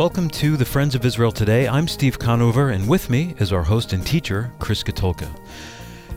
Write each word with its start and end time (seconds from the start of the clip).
Welcome 0.00 0.30
to 0.30 0.56
the 0.56 0.64
Friends 0.64 0.94
of 0.94 1.04
Israel 1.04 1.30
Today. 1.30 1.68
I'm 1.68 1.86
Steve 1.86 2.18
Conover, 2.18 2.70
and 2.70 2.88
with 2.88 3.10
me 3.10 3.34
is 3.38 3.52
our 3.52 3.62
host 3.62 3.92
and 3.92 4.04
teacher, 4.06 4.50
Chris 4.58 4.82
Katulka. 4.82 5.28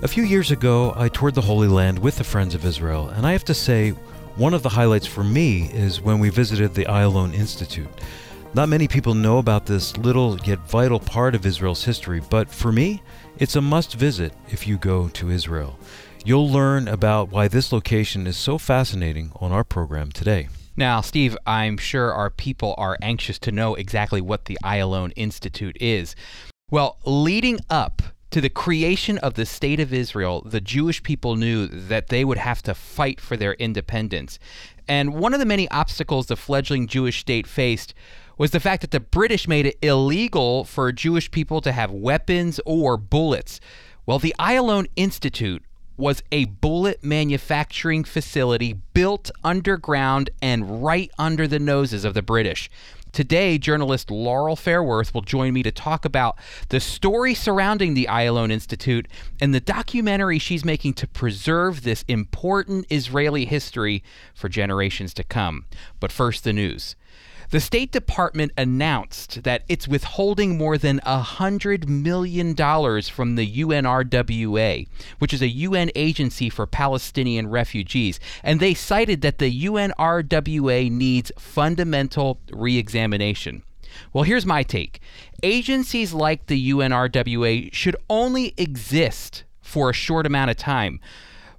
A 0.01 0.07
few 0.07 0.23
years 0.23 0.51
ago, 0.51 0.93
I 0.95 1.09
toured 1.09 1.35
the 1.35 1.41
Holy 1.41 1.67
Land 1.67 1.99
with 1.99 2.15
the 2.15 2.23
Friends 2.23 2.55
of 2.55 2.63
Israel, 2.63 3.09
and 3.09 3.27
I 3.27 3.33
have 3.33 3.43
to 3.43 3.53
say, 3.53 3.89
one 4.37 4.53
of 4.53 4.63
the 4.63 4.69
highlights 4.69 5.05
for 5.05 5.21
me 5.21 5.69
is 5.73 5.99
when 5.99 6.19
we 6.19 6.29
visited 6.29 6.73
the 6.73 6.85
Ayalon 6.85 7.33
Institute. 7.33 7.89
Not 8.53 8.69
many 8.69 8.87
people 8.87 9.15
know 9.15 9.37
about 9.37 9.65
this 9.65 9.97
little 9.97 10.39
yet 10.45 10.59
vital 10.59 11.01
part 11.01 11.35
of 11.35 11.45
Israel's 11.45 11.83
history, 11.83 12.21
but 12.29 12.49
for 12.49 12.71
me, 12.71 13.03
it's 13.37 13.57
a 13.57 13.61
must 13.61 13.95
visit 13.95 14.31
if 14.49 14.65
you 14.65 14.77
go 14.77 15.09
to 15.09 15.29
Israel. 15.29 15.77
You'll 16.23 16.49
learn 16.49 16.87
about 16.87 17.31
why 17.31 17.49
this 17.49 17.73
location 17.73 18.27
is 18.27 18.37
so 18.37 18.57
fascinating 18.57 19.33
on 19.41 19.51
our 19.51 19.65
program 19.65 20.13
today. 20.13 20.47
Now, 20.75 21.01
Steve, 21.01 21.37
I'm 21.45 21.77
sure 21.77 22.11
our 22.11 22.31
people 22.31 22.73
are 22.77 22.97
anxious 23.01 23.37
to 23.39 23.51
know 23.51 23.75
exactly 23.75 24.21
what 24.21 24.45
the 24.45 24.57
Ayalon 24.63 25.13
Institute 25.15 25.77
is. 25.79 26.15
Well, 26.71 26.97
leading 27.05 27.59
up 27.69 28.01
to 28.31 28.41
the 28.41 28.49
creation 28.49 29.19
of 29.19 29.35
the 29.35 29.45
State 29.45 29.79
of 29.79 29.93
Israel, 29.93 30.41
the 30.41 30.59
Jewish 30.59 31.03
people 31.03 31.35
knew 31.35 31.67
that 31.67 32.07
they 32.07 32.25
would 32.25 32.39
have 32.39 32.63
to 32.63 32.73
fight 32.73 33.21
for 33.21 33.37
their 33.37 33.53
independence. 33.53 34.39
And 34.87 35.13
one 35.13 35.35
of 35.35 35.39
the 35.39 35.45
many 35.45 35.69
obstacles 35.69 36.25
the 36.25 36.35
fledgling 36.35 36.87
Jewish 36.87 37.19
state 37.19 37.45
faced 37.45 37.93
was 38.39 38.49
the 38.49 38.59
fact 38.59 38.81
that 38.81 38.89
the 38.89 38.99
British 38.99 39.47
made 39.47 39.67
it 39.67 39.77
illegal 39.83 40.63
for 40.63 40.91
Jewish 40.91 41.29
people 41.29 41.61
to 41.61 41.71
have 41.71 41.91
weapons 41.91 42.59
or 42.65 42.97
bullets. 42.97 43.59
Well, 44.07 44.17
the 44.17 44.33
Ayalon 44.39 44.87
Institute 44.95 45.63
was 45.97 46.23
a 46.31 46.45
bullet 46.45 47.03
manufacturing 47.03 48.03
facility 48.03 48.73
built 48.93 49.31
underground 49.43 50.29
and 50.41 50.83
right 50.83 51.11
under 51.17 51.47
the 51.47 51.59
noses 51.59 52.05
of 52.05 52.13
the 52.13 52.21
British. 52.21 52.69
Today, 53.13 53.59
journalist 53.59 54.09
Laurel 54.09 54.55
Fairworth 54.55 55.13
will 55.13 55.21
join 55.21 55.53
me 55.53 55.61
to 55.61 55.71
talk 55.71 56.03
about 56.03 56.35
the 56.69 56.79
story 56.79 57.35
surrounding 57.35 57.93
the 57.93 58.07
Ayalon 58.09 58.51
Institute 58.51 59.07
and 59.39 59.53
the 59.53 59.59
documentary 59.59 60.39
she's 60.39 60.65
making 60.65 60.95
to 60.95 61.07
preserve 61.07 61.83
this 61.83 62.03
important 62.07 62.87
Israeli 62.89 63.45
history 63.45 64.03
for 64.33 64.49
generations 64.49 65.13
to 65.13 65.23
come. 65.23 65.65
But 65.99 66.11
first, 66.11 66.43
the 66.43 66.53
news. 66.53 66.95
The 67.53 67.61
State 67.61 67.91
Department 67.91 68.51
announced 68.57 69.43
that 69.43 69.61
it's 69.69 69.87
withholding 69.87 70.57
more 70.57 70.75
than 70.75 70.99
$100 71.01 71.87
million 71.87 72.55
from 72.55 73.35
the 73.35 73.61
UNRWA, 73.61 74.87
which 75.19 75.35
is 75.35 75.43
a 75.43 75.47
UN 75.47 75.91
agency 75.93 76.49
for 76.49 76.65
Palestinian 76.65 77.47
refugees. 77.47 78.19
And 78.41 78.59
they 78.59 78.73
cited 78.73 79.21
that 79.21 79.37
the 79.37 79.65
UNRWA 79.65 80.89
needs 80.89 81.31
fundamental 81.37 82.39
re 82.51 82.75
examination. 82.79 83.61
Well, 84.13 84.23
here's 84.23 84.47
my 84.47 84.63
take 84.63 84.99
agencies 85.43 86.11
like 86.11 86.47
the 86.47 86.71
UNRWA 86.71 87.71
should 87.71 87.95
only 88.09 88.55
exist 88.57 89.43
for 89.61 89.91
a 89.91 89.93
short 89.93 90.25
amount 90.25 90.49
of 90.49 90.57
time. 90.57 90.99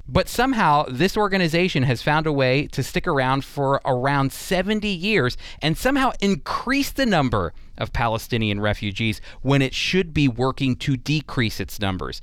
But 0.06 0.28
somehow, 0.28 0.84
this 0.88 1.16
organization 1.16 1.82
has 1.84 2.02
found 2.02 2.26
a 2.26 2.32
way 2.32 2.66
to 2.68 2.82
stick 2.82 3.06
around 3.06 3.44
for 3.44 3.80
around 3.86 4.32
70 4.32 4.86
years 4.86 5.36
and 5.62 5.78
somehow 5.78 6.12
increase 6.20 6.90
the 6.90 7.06
number 7.06 7.54
of 7.78 7.92
Palestinian 7.92 8.60
refugees 8.60 9.20
when 9.40 9.62
it 9.62 9.74
should 9.74 10.12
be 10.12 10.28
working 10.28 10.76
to 10.76 10.96
decrease 10.96 11.58
its 11.58 11.80
numbers. 11.80 12.20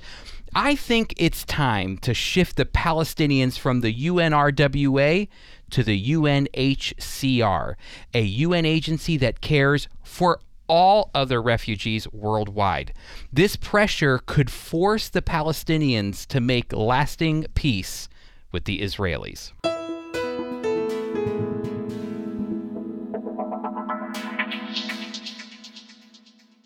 I 0.54 0.76
think 0.76 1.14
it's 1.16 1.44
time 1.44 1.98
to 1.98 2.14
shift 2.14 2.56
the 2.56 2.66
Palestinians 2.66 3.58
from 3.58 3.80
the 3.80 3.92
UNRWA 3.92 5.28
to 5.70 5.82
the 5.82 6.10
UNHCR, 6.12 7.74
a 8.14 8.22
UN 8.22 8.66
agency 8.66 9.16
that 9.16 9.40
cares 9.40 9.88
for 10.04 10.40
all 10.72 11.10
other 11.14 11.42
refugees 11.42 12.10
worldwide. 12.14 12.94
This 13.30 13.56
pressure 13.56 14.20
could 14.24 14.50
force 14.50 15.10
the 15.10 15.20
Palestinians 15.20 16.26
to 16.28 16.40
make 16.40 16.72
lasting 16.72 17.44
peace 17.52 18.08
with 18.52 18.64
the 18.64 18.80
Israelis. 18.80 19.52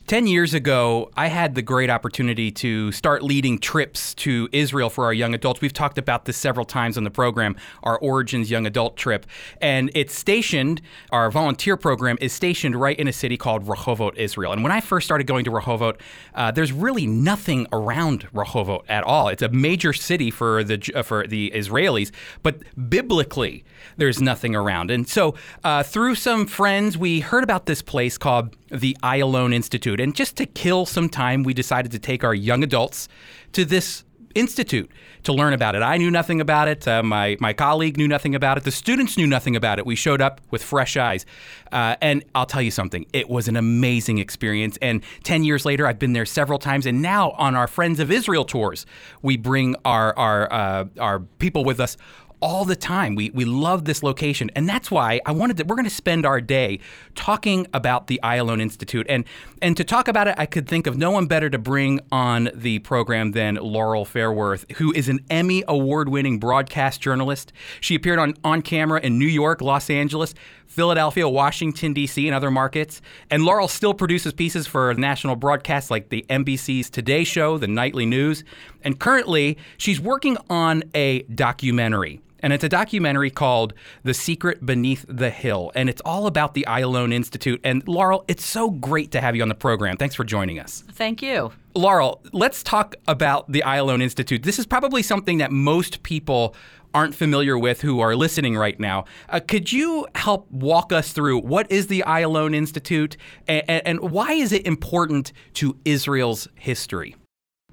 10 0.06 0.28
years 0.28 0.54
ago, 0.54 1.10
I 1.16 1.26
had 1.26 1.56
the 1.56 1.62
great 1.62 1.90
opportunity 1.90 2.52
to 2.52 2.92
start 2.92 3.24
leading 3.24 3.58
trips 3.58 4.14
to 4.14 4.48
Israel 4.52 4.88
for 4.88 5.04
our 5.04 5.12
young 5.12 5.34
adults. 5.34 5.60
We've 5.60 5.72
talked 5.72 5.98
about 5.98 6.26
this 6.26 6.36
several 6.36 6.64
times 6.64 6.96
on 6.96 7.02
the 7.02 7.10
program, 7.10 7.56
our 7.82 7.98
Origins 7.98 8.48
Young 8.48 8.66
Adult 8.66 8.96
trip. 8.96 9.26
And 9.60 9.90
it's 9.96 10.14
stationed, 10.14 10.80
our 11.10 11.28
volunteer 11.28 11.76
program 11.76 12.18
is 12.20 12.32
stationed 12.32 12.76
right 12.76 12.96
in 12.96 13.08
a 13.08 13.12
city 13.12 13.36
called 13.36 13.66
Rehovot, 13.66 14.16
Israel. 14.16 14.52
And 14.52 14.62
when 14.62 14.70
I 14.70 14.80
first 14.80 15.06
started 15.06 15.26
going 15.26 15.44
to 15.44 15.50
Rehovot, 15.50 15.98
uh, 16.36 16.52
there's 16.52 16.72
really 16.72 17.08
nothing 17.08 17.66
around 17.72 18.28
Rehovot 18.32 18.84
at 18.88 19.02
all. 19.02 19.26
It's 19.26 19.42
a 19.42 19.48
major 19.48 19.92
city 19.92 20.30
for 20.30 20.62
the, 20.62 20.92
uh, 20.94 21.02
for 21.02 21.26
the 21.26 21.50
Israelis, 21.52 22.12
but 22.44 22.62
biblically, 22.88 23.64
there's 23.96 24.20
nothing 24.20 24.54
around. 24.54 24.92
And 24.92 25.08
so 25.08 25.34
uh, 25.64 25.82
through 25.82 26.14
some 26.14 26.46
friends, 26.46 26.96
we 26.96 27.18
heard 27.18 27.42
about 27.42 27.66
this 27.66 27.82
place 27.82 28.16
called 28.16 28.54
the 28.70 28.96
Ayalon 29.02 29.54
Institute. 29.54 30.00
And 30.00 30.14
just 30.14 30.36
to 30.36 30.46
kill 30.46 30.86
some 30.86 31.08
time, 31.08 31.42
we 31.42 31.54
decided 31.54 31.92
to 31.92 31.98
take 31.98 32.24
our 32.24 32.34
young 32.34 32.62
adults 32.62 33.08
to 33.52 33.64
this 33.64 34.04
institute 34.36 34.90
to 35.22 35.32
learn 35.32 35.54
about 35.54 35.74
it. 35.74 35.82
I 35.82 35.96
knew 35.96 36.10
nothing 36.10 36.40
about 36.40 36.68
it. 36.68 36.86
Uh, 36.86 37.02
my 37.02 37.36
my 37.40 37.52
colleague 37.52 37.96
knew 37.96 38.06
nothing 38.06 38.34
about 38.34 38.58
it. 38.58 38.64
The 38.64 38.70
students 38.70 39.16
knew 39.16 39.26
nothing 39.26 39.56
about 39.56 39.78
it. 39.78 39.86
We 39.86 39.96
showed 39.96 40.20
up 40.20 40.40
with 40.50 40.62
fresh 40.62 40.96
eyes, 40.96 41.24
uh, 41.72 41.96
and 42.02 42.22
I'll 42.34 42.46
tell 42.46 42.62
you 42.62 42.70
something. 42.70 43.06
It 43.12 43.28
was 43.28 43.48
an 43.48 43.56
amazing 43.56 44.18
experience. 44.18 44.78
And 44.82 45.02
ten 45.24 45.42
years 45.42 45.64
later, 45.64 45.86
I've 45.86 45.98
been 45.98 46.12
there 46.12 46.26
several 46.26 46.58
times. 46.58 46.86
And 46.86 47.02
now 47.02 47.30
on 47.32 47.54
our 47.56 47.66
Friends 47.66 47.98
of 47.98 48.10
Israel 48.10 48.44
tours, 48.44 48.86
we 49.22 49.36
bring 49.36 49.74
our 49.84 50.16
our 50.18 50.52
uh, 50.52 50.84
our 51.00 51.20
people 51.20 51.64
with 51.64 51.80
us 51.80 51.96
all 52.46 52.64
the 52.64 52.76
time. 52.76 53.16
We, 53.16 53.30
we 53.30 53.44
love 53.44 53.86
this 53.86 54.04
location. 54.04 54.52
And 54.54 54.68
that's 54.68 54.88
why 54.88 55.20
I 55.26 55.32
wanted 55.32 55.56
to, 55.56 55.64
we're 55.64 55.74
going 55.74 55.82
to 55.82 55.90
spend 55.90 56.24
our 56.24 56.40
day 56.40 56.78
talking 57.16 57.66
about 57.74 58.06
the 58.06 58.20
Ayalon 58.22 58.62
Institute. 58.62 59.04
And, 59.08 59.24
and 59.60 59.76
to 59.76 59.82
talk 59.82 60.06
about 60.06 60.28
it, 60.28 60.36
I 60.38 60.46
could 60.46 60.68
think 60.68 60.86
of 60.86 60.96
no 60.96 61.10
one 61.10 61.26
better 61.26 61.50
to 61.50 61.58
bring 61.58 61.98
on 62.12 62.50
the 62.54 62.78
program 62.78 63.32
than 63.32 63.56
Laurel 63.56 64.06
Fairworth, 64.06 64.70
who 64.76 64.92
is 64.92 65.08
an 65.08 65.18
Emmy 65.28 65.64
award 65.66 66.08
winning 66.08 66.38
broadcast 66.38 67.00
journalist. 67.00 67.52
She 67.80 67.96
appeared 67.96 68.20
on, 68.20 68.34
on 68.44 68.62
camera 68.62 69.00
in 69.00 69.18
New 69.18 69.26
York, 69.26 69.60
Los 69.60 69.90
Angeles, 69.90 70.32
Philadelphia, 70.66 71.28
Washington, 71.28 71.92
D.C., 71.92 72.26
and 72.26 72.34
other 72.34 72.50
markets. 72.50 73.00
And 73.30 73.44
Laurel 73.44 73.68
still 73.68 73.94
produces 73.94 74.32
pieces 74.32 74.66
for 74.66 74.92
national 74.94 75.36
broadcasts 75.36 75.90
like 75.90 76.08
the 76.08 76.24
NBC's 76.28 76.90
Today 76.90 77.24
Show, 77.24 77.58
the 77.58 77.68
Nightly 77.68 78.06
News. 78.06 78.44
And 78.82 78.98
currently, 78.98 79.58
she's 79.78 80.00
working 80.00 80.36
on 80.48 80.82
a 80.94 81.22
documentary 81.22 82.20
and 82.40 82.52
it's 82.52 82.62
a 82.62 82.68
documentary 82.68 83.30
called 83.30 83.74
The 84.04 84.14
Secret 84.14 84.64
Beneath 84.64 85.04
the 85.08 85.30
Hill. 85.30 85.72
And 85.74 85.88
it's 85.88 86.02
all 86.04 86.28
about 86.28 86.54
the 86.54 86.64
Ayalon 86.68 87.12
Institute. 87.12 87.60
And 87.64 87.86
Laurel, 87.88 88.24
it's 88.28 88.44
so 88.44 88.70
great 88.70 89.10
to 89.12 89.20
have 89.20 89.34
you 89.34 89.42
on 89.42 89.48
the 89.48 89.54
program. 89.54 89.96
Thanks 89.96 90.14
for 90.14 90.22
joining 90.22 90.60
us. 90.60 90.84
Thank 90.92 91.22
you. 91.22 91.52
Laurel, 91.74 92.22
let's 92.32 92.62
talk 92.62 92.94
about 93.08 93.50
the 93.50 93.62
Ayalon 93.66 94.02
Institute. 94.02 94.42
This 94.42 94.58
is 94.58 94.66
probably 94.66 95.02
something 95.02 95.38
that 95.38 95.50
most 95.50 96.02
people 96.02 96.54
aren't 96.96 97.14
familiar 97.14 97.58
with 97.58 97.82
who 97.82 98.00
are 98.00 98.16
listening 98.16 98.56
right 98.56 98.80
now. 98.80 99.04
Uh, 99.28 99.38
could 99.38 99.70
you 99.70 100.06
help 100.14 100.50
walk 100.50 100.94
us 100.94 101.12
through 101.12 101.38
what 101.40 101.70
is 101.70 101.88
the 101.88 102.02
Ayalon 102.06 102.54
Institute 102.54 103.18
and, 103.46 103.68
and 103.68 104.00
why 104.00 104.32
is 104.32 104.50
it 104.50 104.66
important 104.66 105.30
to 105.52 105.76
Israel's 105.84 106.48
history? 106.54 107.14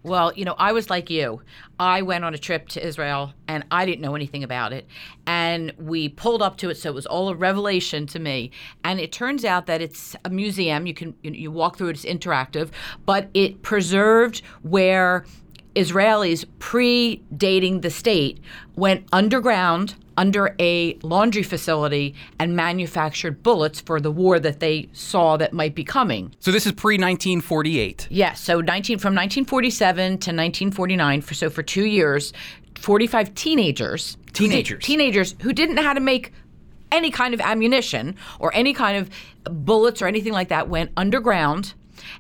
Well, 0.04 0.34
you 0.36 0.44
know, 0.44 0.56
I 0.58 0.74
was 0.74 0.90
like 0.90 1.10
you. 1.10 1.42
I 1.80 2.02
went 2.02 2.26
on 2.26 2.34
a 2.34 2.38
trip 2.38 2.68
to 2.70 2.86
Israel 2.86 3.34
and 3.48 3.64
I 3.72 3.86
didn't 3.86 4.02
know 4.02 4.16
anything 4.16 4.44
about 4.44 4.74
it. 4.74 4.86
And 5.26 5.72
we 5.78 6.10
pulled 6.10 6.42
up 6.42 6.58
to 6.58 6.70
it, 6.70 6.76
so 6.76 6.90
it 6.90 6.94
was 6.94 7.06
all 7.06 7.30
a 7.30 7.36
revelation 7.36 8.06
to 8.08 8.20
me. 8.20 8.52
And 8.84 9.00
it 9.00 9.14
turns 9.14 9.46
out 9.46 9.68
that 9.68 9.82
it's 9.82 10.18
a 10.26 10.30
museum. 10.30 10.86
You 10.86 10.94
can 10.94 11.16
you 11.24 11.50
walk 11.50 11.78
through 11.78 11.88
it, 11.88 12.04
it's 12.04 12.04
interactive, 12.04 12.72
but 13.06 13.30
it 13.34 13.62
preserved 13.62 14.42
where 14.64 15.24
Israelis 15.76 16.46
predating 16.60 17.82
the 17.82 17.90
state 17.90 18.40
went 18.76 19.06
underground 19.12 19.96
under 20.18 20.56
a 20.60 20.94
laundry 21.02 21.44
facility 21.44 22.14
and 22.40 22.56
manufactured 22.56 23.42
bullets 23.42 23.82
for 23.82 24.00
the 24.00 24.12
war 24.12 24.40
that 24.40 24.60
they 24.60 24.90
saw 24.94 25.38
that 25.38 25.54
might 25.54 25.74
be 25.74 25.84
coming. 25.84 26.34
So 26.40 26.52
this 26.52 26.66
is 26.66 26.74
pre 26.74 26.96
1948. 26.96 28.08
Yes, 28.12 28.40
so 28.40 28.62
19 28.62 29.00
from 29.00 29.16
1947 29.16 29.96
to 30.06 30.14
1949 30.14 31.22
for 31.22 31.34
so 31.34 31.50
for 31.50 31.64
2 31.64 31.86
years 31.86 32.34
45 32.76 33.34
teenagers 33.34 34.18
teenagers 34.34 34.84
teenagers 34.84 35.36
who 35.42 35.54
didn't 35.54 35.76
know 35.76 35.84
how 35.84 35.94
to 35.94 36.00
make 36.00 36.34
any 36.92 37.10
kind 37.10 37.34
of 37.34 37.42
ammunition 37.42 38.16
or 38.40 38.54
any 38.54 38.74
kind 38.74 38.98
of 38.98 39.10
bullets 39.66 40.02
or 40.02 40.08
anything 40.08 40.34
like 40.34 40.50
that 40.50 40.70
went 40.70 40.92
underground 40.98 41.74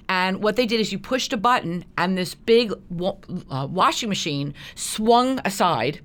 and 0.09 0.41
what 0.43 0.55
they 0.55 0.65
did 0.65 0.79
is 0.79 0.91
you 0.91 0.99
pushed 0.99 1.33
a 1.33 1.37
button, 1.37 1.85
and 1.97 2.17
this 2.17 2.35
big 2.35 2.73
wa- 2.89 3.15
uh, 3.49 3.67
washing 3.69 4.09
machine 4.09 4.53
swung 4.75 5.39
aside 5.45 5.99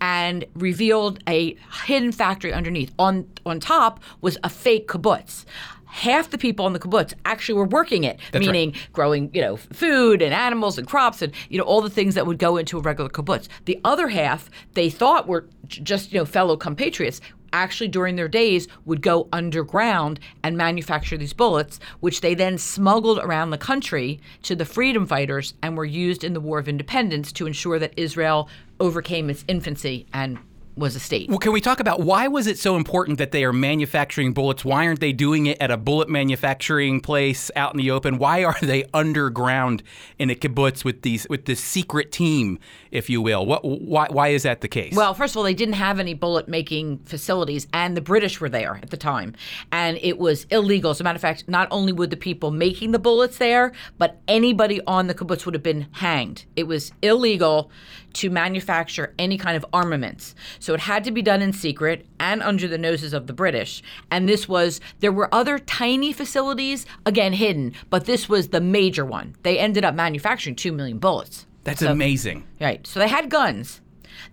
and 0.00 0.44
revealed 0.54 1.22
a 1.28 1.56
hidden 1.86 2.12
factory 2.12 2.52
underneath. 2.52 2.92
On 2.98 3.28
on 3.46 3.60
top 3.60 4.00
was 4.20 4.36
a 4.44 4.48
fake 4.48 4.88
kibbutz. 4.88 5.44
half 5.86 6.30
the 6.30 6.38
people 6.38 6.64
on 6.66 6.72
the 6.72 6.78
kibbutz 6.78 7.12
actually 7.24 7.56
were 7.58 7.64
working 7.66 8.04
it, 8.04 8.16
That's 8.30 8.46
right. 8.46 8.52
meaning 8.52 8.74
growing, 8.92 9.28
you 9.34 9.40
know, 9.40 9.56
food 9.56 10.22
and 10.22 10.32
animals 10.32 10.78
and 10.78 10.86
crops 10.86 11.20
and 11.22 11.32
you 11.48 11.58
know 11.58 11.64
all 11.64 11.80
the 11.80 11.90
things 11.90 12.14
that 12.14 12.26
would 12.26 12.38
go 12.38 12.56
into 12.56 12.78
a 12.78 12.80
regular 12.80 13.10
kibbutz. 13.10 13.48
The 13.64 13.80
other 13.84 14.08
half 14.08 14.50
they 14.74 14.88
thought 14.90 15.26
were 15.28 15.46
j- 15.66 15.82
just 15.82 16.12
you 16.12 16.18
know 16.18 16.24
fellow 16.24 16.56
compatriots. 16.56 17.20
Actually, 17.52 17.88
during 17.88 18.16
their 18.16 18.28
days, 18.28 18.68
would 18.84 19.02
go 19.02 19.28
underground 19.32 20.20
and 20.42 20.56
manufacture 20.56 21.16
these 21.16 21.32
bullets, 21.32 21.80
which 22.00 22.20
they 22.20 22.34
then 22.34 22.58
smuggled 22.58 23.18
around 23.18 23.50
the 23.50 23.58
country 23.58 24.20
to 24.42 24.54
the 24.54 24.64
freedom 24.64 25.06
fighters 25.06 25.54
and 25.62 25.76
were 25.76 25.84
used 25.84 26.24
in 26.24 26.32
the 26.32 26.40
War 26.40 26.58
of 26.58 26.68
Independence 26.68 27.32
to 27.32 27.46
ensure 27.46 27.78
that 27.78 27.94
Israel 27.96 28.48
overcame 28.78 29.28
its 29.28 29.44
infancy 29.48 30.06
and 30.12 30.38
was 30.80 30.96
a 30.96 31.00
state. 31.00 31.28
Well, 31.28 31.38
can 31.38 31.52
we 31.52 31.60
talk 31.60 31.78
about 31.78 32.00
why 32.00 32.26
was 32.26 32.46
it 32.46 32.58
so 32.58 32.76
important 32.76 33.18
that 33.18 33.30
they 33.30 33.44
are 33.44 33.52
manufacturing 33.52 34.32
bullets? 34.32 34.64
Why 34.64 34.86
aren't 34.86 35.00
they 35.00 35.12
doing 35.12 35.46
it 35.46 35.58
at 35.60 35.70
a 35.70 35.76
bullet 35.76 36.08
manufacturing 36.08 37.00
place 37.00 37.50
out 37.54 37.72
in 37.72 37.78
the 37.78 37.90
open? 37.90 38.18
Why 38.18 38.44
are 38.44 38.56
they 38.62 38.84
underground 38.92 39.82
in 40.18 40.30
a 40.30 40.34
kibbutz 40.34 40.84
with 40.84 41.02
these 41.02 41.28
with 41.28 41.44
this 41.44 41.60
secret 41.60 42.10
team, 42.10 42.58
if 42.90 43.08
you 43.08 43.22
will? 43.22 43.46
What 43.46 43.64
why 43.64 44.08
why 44.10 44.28
is 44.28 44.42
that 44.42 44.60
the 44.60 44.68
case? 44.68 44.94
Well, 44.94 45.14
first 45.14 45.34
of 45.34 45.36
all, 45.36 45.44
they 45.44 45.54
didn't 45.54 45.74
have 45.74 46.00
any 46.00 46.14
bullet 46.14 46.48
making 46.48 46.98
facilities, 47.04 47.68
and 47.72 47.96
the 47.96 48.00
British 48.00 48.40
were 48.40 48.48
there 48.48 48.80
at 48.82 48.90
the 48.90 48.96
time. 48.96 49.34
And 49.70 49.98
it 50.02 50.18
was 50.18 50.44
illegal. 50.50 50.90
As 50.90 51.00
a 51.00 51.04
matter 51.04 51.16
of 51.16 51.22
fact, 51.22 51.48
not 51.48 51.68
only 51.70 51.92
would 51.92 52.10
the 52.10 52.16
people 52.16 52.50
making 52.50 52.92
the 52.92 52.98
bullets 52.98 53.38
there, 53.38 53.72
but 53.98 54.20
anybody 54.26 54.80
on 54.86 55.06
the 55.06 55.14
kibbutz 55.14 55.44
would 55.44 55.54
have 55.54 55.62
been 55.62 55.86
hanged. 55.92 56.46
It 56.56 56.64
was 56.64 56.92
illegal 57.02 57.70
to 58.14 58.30
manufacture 58.30 59.14
any 59.18 59.38
kind 59.38 59.56
of 59.56 59.64
armaments. 59.72 60.34
So 60.58 60.74
it 60.74 60.80
had 60.80 61.04
to 61.04 61.10
be 61.10 61.22
done 61.22 61.42
in 61.42 61.52
secret 61.52 62.06
and 62.18 62.42
under 62.42 62.68
the 62.68 62.78
noses 62.78 63.12
of 63.12 63.26
the 63.26 63.32
British. 63.32 63.82
And 64.10 64.28
this 64.28 64.48
was, 64.48 64.80
there 65.00 65.12
were 65.12 65.32
other 65.34 65.58
tiny 65.58 66.12
facilities, 66.12 66.86
again, 67.06 67.32
hidden, 67.32 67.74
but 67.88 68.06
this 68.06 68.28
was 68.28 68.48
the 68.48 68.60
major 68.60 69.04
one. 69.04 69.36
They 69.42 69.58
ended 69.58 69.84
up 69.84 69.94
manufacturing 69.94 70.56
2 70.56 70.72
million 70.72 70.98
bullets. 70.98 71.46
That's 71.64 71.82
amazing. 71.82 72.46
Right. 72.60 72.86
So 72.86 73.00
they 73.00 73.08
had 73.08 73.30
guns 73.30 73.80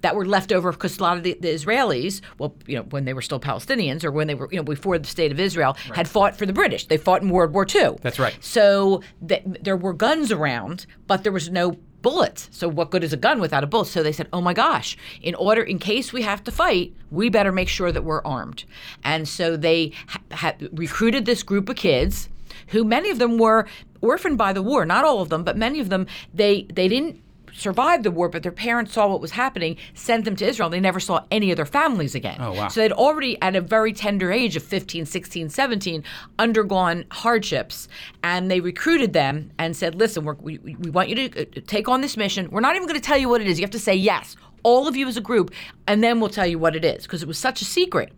that 0.02 0.16
were 0.16 0.26
left 0.26 0.52
over 0.52 0.72
because 0.72 0.98
a 0.98 1.04
lot 1.04 1.18
of 1.18 1.24
the, 1.24 1.38
the 1.40 1.50
Israelis, 1.50 2.22
well, 2.38 2.56
you 2.66 2.76
know, 2.78 2.84
when 2.84 3.06
they 3.06 3.14
were 3.14 3.22
still 3.22 3.40
Palestinians 3.40 4.04
or 4.04 4.12
when 4.12 4.28
they 4.28 4.36
were, 4.36 4.48
you 4.52 4.58
know, 4.58 4.64
before 4.64 4.98
the 4.98 5.08
state 5.08 5.32
of 5.32 5.40
Israel, 5.40 5.76
had 5.94 6.08
fought 6.08 6.36
for 6.36 6.46
the 6.46 6.54
British. 6.54 6.88
They 6.88 6.98
fought 6.98 7.22
in 7.22 7.30
World 7.30 7.54
War 7.54 7.66
II. 7.74 7.98
That's 8.02 8.20
right. 8.20 8.38
So 8.42 9.02
th- 9.28 9.44
there 9.46 9.78
were 9.78 9.94
guns 9.94 10.32
around, 10.32 10.86
but 11.08 11.24
there 11.24 11.32
was 11.32 11.50
no 11.50 11.78
bullets. 12.02 12.50
So 12.52 12.68
what 12.68 12.92
good 12.92 13.04
is 13.04 13.14
a 13.14 13.18
gun 13.18 13.40
without 13.40 13.64
a 13.64 13.68
bullet? 13.68 13.86
So 13.86 14.04
they 14.04 14.12
said, 14.12 14.28
"Oh 14.32 14.42
my 14.42 14.54
gosh, 14.54 14.98
in 15.22 15.36
order 15.36 15.62
in 15.62 15.80
case 15.80 16.14
we 16.14 16.22
have 16.24 16.44
to 16.46 16.52
fight, 16.52 16.94
we 17.12 17.30
better 17.30 17.52
make 17.52 17.70
sure 17.70 17.92
that 17.92 18.04
we're 18.04 18.24
armed." 18.24 18.64
And 19.04 19.28
so 19.28 19.58
they 19.58 19.92
ha- 20.08 20.22
had 20.32 20.70
recruited 20.72 21.26
this 21.26 21.44
group 21.44 21.70
of 21.70 21.76
kids 21.76 22.30
who 22.68 22.84
many 22.84 23.10
of 23.10 23.20
them 23.20 23.38
were 23.38 23.68
orphaned 24.02 24.38
by 24.38 24.54
the 24.54 24.62
war, 24.62 24.86
not 24.86 25.06
all 25.06 25.22
of 25.22 25.30
them, 25.30 25.44
but 25.44 25.58
many 25.58 25.80
of 25.80 25.90
them 25.90 26.08
they 26.34 26.68
they 26.74 26.88
didn't 26.88 27.22
survive 27.58 28.04
the 28.04 28.12
war, 28.12 28.30
but 28.30 28.44
their 28.44 28.52
parents 28.52 28.94
saw 28.94 29.08
what 29.08 29.20
was 29.20 29.32
happening, 29.32 29.76
sent 29.94 30.26
them 30.26 30.36
to 30.38 30.48
Israel. 30.48 30.70
They 30.70 30.80
never 30.80 31.00
saw 31.00 31.26
any 31.32 31.52
of 31.52 31.58
their 31.58 31.66
families 31.66 32.16
again. 32.16 32.38
Oh, 32.40 32.54
wow. 32.54 32.68
So 32.68 32.82
they'd 32.82 32.92
already, 32.92 33.42
at 33.42 33.56
a 33.56 33.62
very 33.62 33.92
tender 33.92 34.32
age 34.32 34.56
of 34.56 34.64
15, 34.64 35.06
16, 35.06 35.50
17, 35.50 36.04
undergone 36.40 37.06
hardships. 37.12 37.88
And 38.24 38.50
they 38.50 38.60
recruited 38.60 39.14
them 39.14 39.52
and 39.58 39.76
said, 39.76 39.96
listen, 39.96 40.24
we're, 40.24 40.36
we, 40.36 40.60
we 40.60 40.90
want 40.90 41.10
you 41.10 41.30
to 41.30 41.42
uh, 41.42 41.62
take 41.66 41.90
on 41.90 42.02
this 42.02 42.16
mission. 42.16 42.50
We're 42.52 42.62
not 42.62 42.76
even 42.76 42.88
going 42.88 43.00
to 43.00 43.06
tell 43.06 43.18
you 43.18 43.30
what 43.30 43.42
it 43.42 43.48
is. 43.48 43.60
You 43.60 43.64
have 43.64 43.72
to 43.72 43.80
say 43.80 43.96
yes, 43.96 44.36
all 44.64 44.88
of 44.88 44.96
you 44.96 45.08
as 45.08 45.18
a 45.18 45.22
group, 45.22 45.52
and 45.88 46.04
then 46.04 46.20
we'll 46.20 46.30
tell 46.30 46.48
you 46.48 46.60
what 46.60 46.76
it 46.76 46.86
is 46.86 47.04
because 47.04 47.24
it 47.24 47.28
was 47.28 47.38
such 47.38 47.62
a 47.62 47.66
secret. 47.66 48.14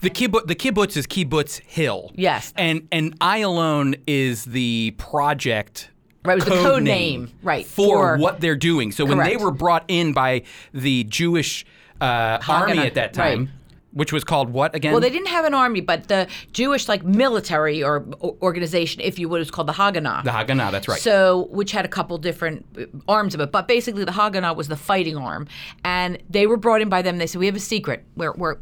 The 0.00 0.08
kibbutz, 0.08 0.46
the 0.46 0.54
kibbutz 0.54 0.96
is 0.96 1.06
Kibbutz 1.06 1.60
Hill. 1.60 2.10
Yes. 2.14 2.54
And 2.56 2.88
and 2.90 3.18
Ayalon 3.20 4.00
is 4.06 4.46
the 4.46 4.94
project. 4.96 5.90
Right, 6.22 6.36
it 6.36 6.44
was 6.44 6.44
the 6.44 6.62
code 6.62 6.82
name, 6.82 7.32
right, 7.42 7.64
for, 7.64 8.16
for- 8.16 8.18
what 8.18 8.40
they're 8.40 8.56
doing. 8.56 8.92
So 8.92 9.06
when 9.06 9.18
they 9.18 9.36
were 9.36 9.50
brought 9.50 9.84
in 9.88 10.12
by 10.12 10.42
the 10.74 11.04
Jewish 11.04 11.64
uh, 12.00 12.38
army 12.46 12.78
at 12.78 12.94
that 12.94 13.14
time, 13.14 13.38
right. 13.38 13.48
which 13.92 14.12
was 14.12 14.22
called 14.22 14.50
what 14.50 14.74
again? 14.74 14.92
Well, 14.92 15.00
they 15.00 15.08
didn't 15.08 15.28
have 15.28 15.46
an 15.46 15.54
army, 15.54 15.80
but 15.80 16.08
the 16.08 16.28
Jewish 16.52 16.88
like 16.88 17.02
military 17.04 17.82
or 17.82 18.04
organization, 18.42 19.00
if 19.00 19.18
you 19.18 19.30
would, 19.30 19.38
was 19.38 19.50
called 19.50 19.68
the 19.68 19.72
Haganah. 19.72 20.24
the 20.24 20.30
Haganah. 20.30 20.70
That's 20.70 20.88
right. 20.88 21.00
So, 21.00 21.48
which 21.50 21.72
had 21.72 21.86
a 21.86 21.88
couple 21.88 22.18
different 22.18 22.66
uh, 22.78 22.84
arms 23.08 23.34
of 23.34 23.40
it, 23.40 23.50
but 23.50 23.66
basically 23.66 24.04
the 24.04 24.12
Haganah 24.12 24.54
was 24.54 24.68
the 24.68 24.76
fighting 24.76 25.16
arm, 25.16 25.48
and 25.84 26.18
they 26.28 26.46
were 26.46 26.58
brought 26.58 26.82
in 26.82 26.90
by 26.90 27.00
them. 27.00 27.16
They 27.16 27.26
said, 27.26 27.38
"We 27.38 27.46
have 27.46 27.56
a 27.56 27.60
secret. 27.60 28.04
We're, 28.16 28.32
we're 28.32 28.56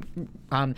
um, 0.53 0.75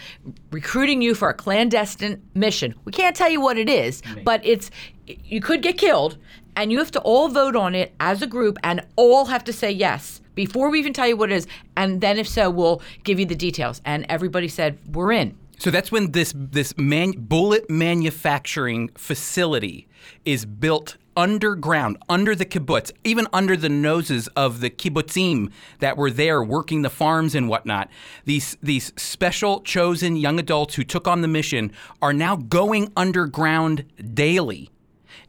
recruiting 0.50 1.02
you 1.02 1.14
for 1.14 1.28
a 1.28 1.34
clandestine 1.34 2.22
mission. 2.34 2.74
We 2.84 2.92
can't 2.92 3.14
tell 3.14 3.30
you 3.30 3.40
what 3.40 3.58
it 3.58 3.68
is, 3.68 4.02
but 4.24 4.44
it's 4.44 4.70
you 5.06 5.40
could 5.40 5.62
get 5.62 5.76
killed, 5.76 6.18
and 6.56 6.72
you 6.72 6.78
have 6.78 6.90
to 6.92 7.00
all 7.00 7.28
vote 7.28 7.56
on 7.56 7.74
it 7.74 7.94
as 8.00 8.22
a 8.22 8.26
group, 8.26 8.58
and 8.62 8.82
all 8.96 9.26
have 9.26 9.44
to 9.44 9.52
say 9.52 9.70
yes." 9.70 10.20
Before 10.34 10.70
we 10.70 10.78
even 10.78 10.92
tell 10.92 11.06
you 11.06 11.16
what 11.16 11.30
it 11.30 11.36
is, 11.36 11.46
and 11.76 12.00
then 12.00 12.18
if 12.18 12.26
so, 12.26 12.48
we'll 12.48 12.80
give 13.04 13.20
you 13.20 13.26
the 13.26 13.34
details. 13.34 13.82
And 13.84 14.06
everybody 14.08 14.48
said, 14.48 14.78
We're 14.90 15.12
in. 15.12 15.36
So 15.58 15.70
that's 15.70 15.92
when 15.92 16.12
this 16.12 16.32
this 16.34 16.76
man, 16.78 17.12
bullet 17.12 17.68
manufacturing 17.68 18.88
facility 18.96 19.86
is 20.24 20.46
built 20.46 20.96
underground, 21.16 21.98
under 22.08 22.34
the 22.34 22.46
kibbutz, 22.46 22.90
even 23.04 23.26
under 23.34 23.54
the 23.54 23.68
noses 23.68 24.28
of 24.28 24.60
the 24.60 24.70
kibbutzim 24.70 25.50
that 25.80 25.98
were 25.98 26.10
there 26.10 26.42
working 26.42 26.80
the 26.80 26.88
farms 26.88 27.34
and 27.34 27.46
whatnot. 27.46 27.90
These 28.24 28.56
these 28.62 28.94
special 28.96 29.60
chosen 29.60 30.16
young 30.16 30.38
adults 30.40 30.76
who 30.76 30.84
took 30.84 31.06
on 31.06 31.20
the 31.20 31.28
mission 31.28 31.72
are 32.00 32.14
now 32.14 32.36
going 32.36 32.90
underground 32.96 33.84
daily 34.14 34.70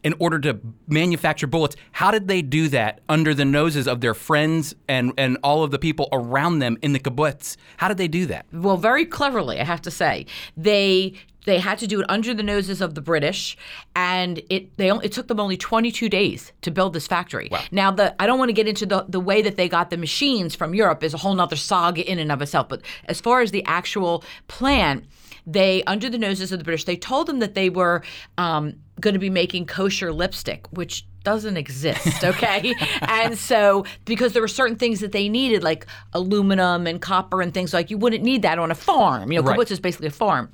in 0.04 0.14
order 0.18 0.38
to 0.40 0.58
manufacture 0.88 1.46
bullets. 1.46 1.76
How 1.92 2.10
did 2.10 2.28
they 2.28 2.42
do 2.42 2.68
that 2.68 3.00
under 3.08 3.34
the 3.34 3.44
noses 3.44 3.86
of 3.86 4.00
their 4.00 4.14
friends 4.14 4.74
and, 4.88 5.12
and 5.16 5.38
all 5.42 5.62
of 5.62 5.70
the 5.70 5.78
people 5.78 6.08
around 6.12 6.58
them 6.58 6.78
in 6.82 6.92
the 6.92 7.00
kibbutz? 7.00 7.56
How 7.76 7.88
did 7.88 7.98
they 7.98 8.08
do 8.08 8.26
that? 8.26 8.46
well, 8.52 8.76
very 8.76 9.04
cleverly, 9.04 9.60
I 9.60 9.64
have 9.64 9.82
to 9.82 9.90
say. 9.90 10.26
They 10.56 11.14
they 11.44 11.58
had 11.58 11.78
to 11.78 11.86
do 11.86 12.00
it 12.00 12.06
under 12.08 12.32
the 12.34 12.42
noses 12.42 12.80
of 12.80 12.94
the 12.94 13.00
British, 13.00 13.56
and 13.96 14.40
it 14.48 14.76
they 14.76 14.90
only, 14.90 15.06
it 15.06 15.12
took 15.12 15.28
them 15.28 15.40
only 15.40 15.56
22 15.56 16.08
days 16.08 16.52
to 16.62 16.70
build 16.70 16.92
this 16.92 17.06
factory. 17.06 17.50
Now, 17.70 17.90
the 17.90 18.14
I 18.22 18.26
don't 18.26 18.38
want 18.38 18.50
to 18.50 18.54
get 18.54 18.68
into 18.68 18.86
the 18.86 19.04
the 19.08 19.20
way 19.20 19.42
that 19.42 19.56
they 19.56 19.68
got 19.68 19.90
the 19.90 19.96
machines 19.96 20.54
from 20.54 20.74
Europe 20.74 21.02
is 21.02 21.14
a 21.14 21.18
whole 21.18 21.34
nother 21.34 21.56
saga 21.56 22.08
in 22.08 22.18
and 22.18 22.30
of 22.30 22.40
itself. 22.42 22.68
But 22.68 22.82
as 23.06 23.20
far 23.20 23.40
as 23.40 23.50
the 23.50 23.64
actual 23.64 24.24
plan, 24.46 25.06
they 25.46 25.82
under 25.84 26.08
the 26.08 26.18
noses 26.18 26.52
of 26.52 26.58
the 26.58 26.64
British, 26.64 26.84
they 26.84 26.96
told 26.96 27.26
them 27.26 27.40
that 27.40 27.54
they 27.54 27.70
were 27.70 28.02
um, 28.38 28.74
going 29.00 29.14
to 29.14 29.20
be 29.20 29.30
making 29.30 29.66
kosher 29.66 30.12
lipstick, 30.12 30.66
which 30.72 31.06
doesn't 31.24 31.56
exist, 31.56 32.24
okay? 32.24 32.74
and 33.02 33.38
so 33.38 33.84
because 34.04 34.32
there 34.32 34.42
were 34.42 34.48
certain 34.48 34.76
things 34.76 35.00
that 35.00 35.12
they 35.12 35.28
needed, 35.28 35.62
like 35.62 35.86
aluminum 36.12 36.86
and 36.86 37.00
copper 37.00 37.40
and 37.40 37.54
things 37.54 37.72
like 37.72 37.90
you 37.90 37.98
wouldn't 37.98 38.22
need 38.24 38.42
that 38.42 38.58
on 38.58 38.70
a 38.70 38.74
farm. 38.74 39.30
You 39.32 39.40
know, 39.40 39.48
Right. 39.48 39.58
kibbutz 39.58 39.70
is 39.70 39.80
basically 39.80 40.08
a 40.08 40.10
farm. 40.10 40.52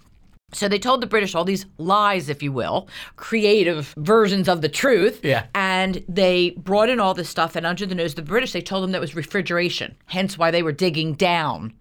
So 0.52 0.66
they 0.66 0.78
told 0.78 1.02
the 1.02 1.06
British 1.06 1.34
all 1.34 1.44
these 1.44 1.66
lies, 1.76 2.30
if 2.30 2.42
you 2.42 2.52
will, 2.52 2.88
creative 3.16 3.92
versions 3.98 4.48
of 4.48 4.62
the 4.62 4.68
truth. 4.70 5.20
Yeah. 5.22 5.44
And 5.54 6.02
they 6.08 6.50
brought 6.56 6.88
in 6.88 7.00
all 7.00 7.12
this 7.12 7.28
stuff, 7.28 7.54
and 7.54 7.66
under 7.66 7.84
the 7.84 7.94
nose 7.94 8.12
of 8.12 8.16
the 8.16 8.22
British, 8.22 8.52
they 8.52 8.62
told 8.62 8.82
them 8.82 8.92
that 8.92 9.00
was 9.00 9.14
refrigeration, 9.14 9.94
hence 10.06 10.38
why 10.38 10.50
they 10.50 10.62
were 10.62 10.72
digging 10.72 11.12
down 11.14 11.74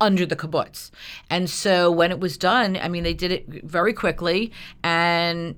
under 0.00 0.24
the 0.24 0.36
kibbutz. 0.36 0.90
And 1.30 1.50
so 1.50 1.90
when 1.90 2.12
it 2.12 2.20
was 2.20 2.36
done, 2.36 2.76
I 2.80 2.88
mean, 2.88 3.02
they 3.02 3.14
did 3.14 3.32
it 3.32 3.64
very 3.64 3.92
quickly, 3.92 4.52
and 4.84 5.56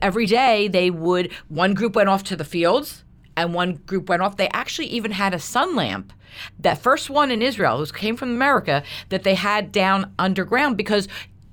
every 0.00 0.26
day 0.26 0.68
they 0.68 0.90
would, 0.90 1.32
one 1.48 1.74
group 1.74 1.94
went 1.96 2.08
off 2.08 2.22
to 2.24 2.36
the 2.36 2.44
fields, 2.44 3.04
and 3.36 3.54
one 3.54 3.74
group 3.86 4.08
went 4.08 4.22
off. 4.22 4.36
They 4.36 4.48
actually 4.48 4.88
even 4.88 5.12
had 5.12 5.34
a 5.34 5.38
sun 5.38 5.74
lamp. 5.74 6.12
That 6.58 6.78
first 6.78 7.10
one 7.10 7.30
in 7.30 7.42
Israel, 7.42 7.78
who 7.78 7.86
came 7.86 8.16
from 8.16 8.30
America, 8.30 8.82
that 9.10 9.22
they 9.22 9.34
had 9.34 9.72
down 9.72 10.12
underground 10.18 10.76
because 10.76 11.08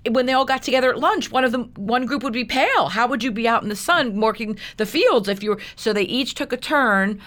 when 0.10 0.26
they 0.26 0.34
all 0.34 0.46
got 0.46 0.64
together 0.64 0.90
at 0.90 1.00
lunch, 1.00 1.32
one 1.32 1.44
of 1.44 1.52
them, 1.52 1.72
one 1.76 2.06
group 2.06 2.24
would 2.24 2.34
be 2.34 2.46
pale. 2.46 2.88
How 2.90 3.08
would 3.08 3.24
you 3.24 3.32
be 3.32 3.48
out 3.48 3.64
in 3.64 3.70
the 3.70 3.76
sun 3.76 4.22
working 4.22 4.58
the 4.78 4.86
fields 4.86 5.28
if 5.28 5.44
you 5.44 5.52
were? 5.52 5.60
So 5.76 5.92
they 5.92 6.04
each 6.04 6.36
took 6.36 6.54
a 6.54 6.58
turn 6.58 7.22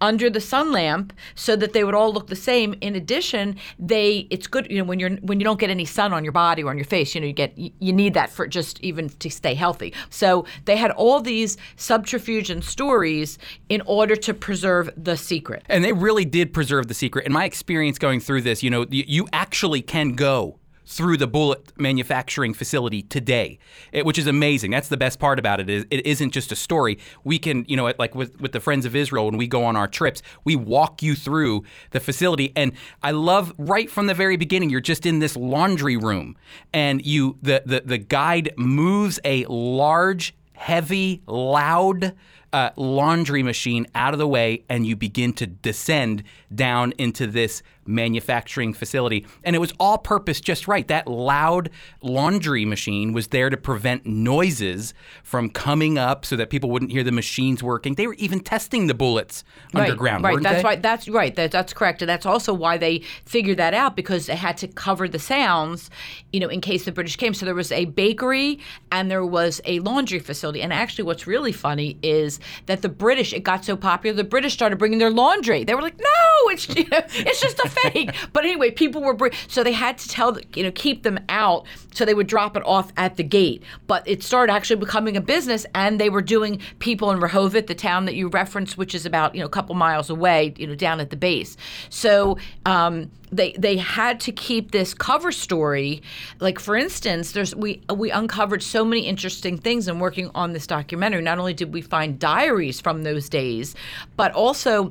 under 0.00 0.28
the 0.28 0.40
sun 0.40 0.72
lamp 0.72 1.12
so 1.34 1.56
that 1.56 1.72
they 1.72 1.84
would 1.84 1.94
all 1.94 2.12
look 2.12 2.26
the 2.28 2.36
same. 2.36 2.74
In 2.80 2.94
addition, 2.94 3.56
they 3.78 4.26
it's 4.30 4.46
good 4.46 4.66
you 4.70 4.78
know 4.78 4.84
when 4.84 5.00
you're 5.00 5.16
when 5.16 5.40
you 5.40 5.44
don't 5.44 5.58
get 5.58 5.70
any 5.70 5.84
sun 5.84 6.12
on 6.12 6.24
your 6.24 6.32
body 6.32 6.62
or 6.62 6.70
on 6.70 6.76
your 6.76 6.84
face, 6.84 7.14
you 7.14 7.20
know 7.20 7.26
you 7.26 7.32
get 7.32 7.56
you, 7.56 7.92
need 7.96 8.14
that 8.14 8.28
for 8.28 8.46
just 8.46 8.78
even 8.80 9.08
to 9.08 9.30
stay 9.30 9.54
healthy. 9.54 9.94
So 10.10 10.44
they 10.66 10.76
had 10.76 10.90
all 10.92 11.20
these 11.20 11.56
subterfuge 11.76 12.50
and 12.50 12.62
stories 12.62 13.38
in 13.68 13.80
order 13.86 14.16
to 14.16 14.34
preserve 14.34 14.90
the 14.96 15.16
secret. 15.16 15.64
And 15.68 15.82
they 15.82 15.92
really 15.92 16.24
did 16.24 16.52
preserve 16.52 16.88
the 16.88 16.94
secret. 16.94 17.26
In 17.26 17.32
my 17.32 17.44
experience 17.44 17.98
going 17.98 18.20
through 18.20 18.42
this, 18.42 18.62
you 18.62 18.68
know, 18.70 18.86
you, 18.90 19.04
you 19.06 19.28
actually 19.32 19.80
can 19.80 20.12
go 20.12 20.58
through 20.86 21.16
the 21.16 21.26
bullet 21.26 21.72
manufacturing 21.76 22.54
facility 22.54 23.02
today, 23.02 23.58
it, 23.92 24.06
which 24.06 24.18
is 24.18 24.26
amazing. 24.26 24.70
That's 24.70 24.88
the 24.88 24.96
best 24.96 25.18
part 25.18 25.38
about 25.38 25.60
it. 25.60 25.68
Is 25.68 25.84
it 25.90 26.06
isn't 26.06 26.30
just 26.30 26.52
a 26.52 26.56
story. 26.56 26.98
We 27.24 27.38
can, 27.38 27.64
you 27.68 27.76
know, 27.76 27.92
like 27.98 28.14
with 28.14 28.40
with 28.40 28.52
the 28.52 28.60
Friends 28.60 28.86
of 28.86 28.94
Israel 28.94 29.26
when 29.26 29.36
we 29.36 29.46
go 29.46 29.64
on 29.64 29.76
our 29.76 29.88
trips, 29.88 30.22
we 30.44 30.54
walk 30.54 31.02
you 31.02 31.14
through 31.14 31.64
the 31.90 32.00
facility, 32.00 32.52
and 32.54 32.72
I 33.02 33.10
love 33.10 33.52
right 33.58 33.90
from 33.90 34.06
the 34.06 34.14
very 34.14 34.36
beginning. 34.36 34.70
You're 34.70 34.80
just 34.80 35.06
in 35.06 35.18
this 35.18 35.36
laundry 35.36 35.96
room, 35.96 36.36
and 36.72 37.04
you 37.04 37.38
the 37.42 37.62
the 37.66 37.82
the 37.84 37.98
guide 37.98 38.54
moves 38.56 39.18
a 39.24 39.44
large, 39.46 40.34
heavy, 40.54 41.22
loud 41.26 42.14
uh, 42.52 42.70
laundry 42.76 43.42
machine 43.42 43.86
out 43.94 44.14
of 44.14 44.18
the 44.18 44.26
way 44.26 44.64
and 44.70 44.86
you 44.86 44.96
begin 44.96 45.30
to 45.30 45.46
descend 45.46 46.22
down 46.54 46.92
into 46.96 47.26
this 47.26 47.62
manufacturing 47.86 48.72
facility. 48.72 49.26
And 49.44 49.56
it 49.56 49.58
was 49.58 49.72
all 49.78 49.98
purpose 49.98 50.40
just 50.40 50.68
right. 50.68 50.86
That 50.88 51.06
loud 51.08 51.70
laundry 52.02 52.64
machine 52.64 53.12
was 53.12 53.28
there 53.28 53.50
to 53.50 53.56
prevent 53.56 54.06
noises 54.06 54.94
from 55.22 55.50
coming 55.50 55.98
up 55.98 56.24
so 56.24 56.36
that 56.36 56.50
people 56.50 56.70
wouldn't 56.70 56.90
hear 56.92 57.04
the 57.04 57.12
machines 57.12 57.62
working. 57.62 57.94
They 57.94 58.06
were 58.06 58.14
even 58.14 58.40
testing 58.40 58.86
the 58.86 58.94
bullets 58.94 59.44
Right, 59.74 59.90
underground. 59.90 60.24
Right, 60.24 60.42
that's 60.42 60.62
they? 60.62 60.68
right. 60.68 60.82
That's 60.82 61.08
right. 61.08 61.34
That, 61.34 61.50
that's 61.50 61.72
correct, 61.72 62.02
and 62.02 62.08
that's 62.08 62.26
also 62.26 62.52
why 62.54 62.78
they 62.78 63.00
figured 63.24 63.58
that 63.58 63.74
out 63.74 63.96
because 63.96 64.26
they 64.26 64.36
had 64.36 64.56
to 64.58 64.68
cover 64.68 65.08
the 65.08 65.18
sounds, 65.18 65.90
you 66.32 66.40
know, 66.40 66.48
in 66.48 66.60
case 66.60 66.84
the 66.84 66.92
British 66.92 67.16
came. 67.16 67.34
So 67.34 67.44
there 67.46 67.54
was 67.54 67.72
a 67.72 67.86
bakery 67.86 68.60
and 68.92 69.10
there 69.10 69.24
was 69.24 69.60
a 69.64 69.80
laundry 69.80 70.18
facility. 70.18 70.62
And 70.62 70.72
actually, 70.72 71.04
what's 71.04 71.26
really 71.26 71.52
funny 71.52 71.98
is 72.02 72.40
that 72.66 72.82
the 72.82 72.88
British 72.88 73.32
it 73.32 73.40
got 73.42 73.64
so 73.64 73.76
popular, 73.76 74.16
the 74.16 74.24
British 74.24 74.52
started 74.52 74.76
bringing 74.78 74.98
their 74.98 75.10
laundry. 75.10 75.64
They 75.64 75.74
were 75.74 75.82
like, 75.82 75.98
no, 75.98 76.50
it's 76.50 76.68
you 76.68 76.84
know, 76.90 77.00
it's 77.08 77.40
just 77.40 77.58
a 77.60 77.68
fake. 77.82 78.14
But 78.32 78.44
anyway, 78.44 78.70
people 78.70 79.02
were 79.02 79.30
so 79.48 79.62
they 79.62 79.72
had 79.72 79.98
to 79.98 80.08
tell 80.08 80.36
you 80.54 80.62
know 80.62 80.70
keep 80.70 81.02
them 81.02 81.18
out 81.28 81.66
so 81.94 82.04
they 82.04 82.14
would 82.14 82.26
drop 82.26 82.56
it 82.56 82.62
off 82.66 82.92
at 82.96 83.16
the 83.16 83.22
gate. 83.22 83.62
But 83.86 84.06
it 84.06 84.22
started 84.22 84.52
actually 84.52 84.76
becoming 84.76 85.16
a 85.16 85.20
business, 85.20 85.64
and 85.74 86.00
they 86.00 86.10
were 86.10 86.22
doing 86.22 86.60
people 86.78 87.10
in 87.10 87.20
Rehovot, 87.20 87.66
the 87.66 87.74
town 87.74 88.04
that 88.06 88.14
you 88.14 88.28
referenced, 88.28 88.76
which 88.76 88.94
is 88.94 89.06
about 89.06 89.34
you 89.34 89.40
know 89.40 89.46
a 89.46 89.50
couple 89.50 89.74
miles 89.74 90.10
away, 90.10 90.54
you 90.56 90.66
know 90.66 90.74
down 90.74 91.00
at 91.00 91.10
the 91.10 91.16
base. 91.16 91.56
So. 91.88 92.38
Um, 92.64 93.10
they, 93.32 93.52
they 93.52 93.76
had 93.76 94.20
to 94.20 94.32
keep 94.32 94.70
this 94.70 94.94
cover 94.94 95.32
story 95.32 96.02
like 96.40 96.58
for 96.58 96.76
instance 96.76 97.32
there's 97.32 97.54
we 97.56 97.82
we 97.92 98.10
uncovered 98.10 98.62
so 98.62 98.84
many 98.84 99.02
interesting 99.02 99.58
things 99.58 99.88
in 99.88 99.98
working 99.98 100.30
on 100.34 100.52
this 100.52 100.66
documentary 100.66 101.22
not 101.22 101.38
only 101.38 101.52
did 101.52 101.72
we 101.72 101.80
find 101.80 102.18
diaries 102.18 102.80
from 102.80 103.02
those 103.02 103.28
days 103.28 103.74
but 104.16 104.32
also 104.32 104.90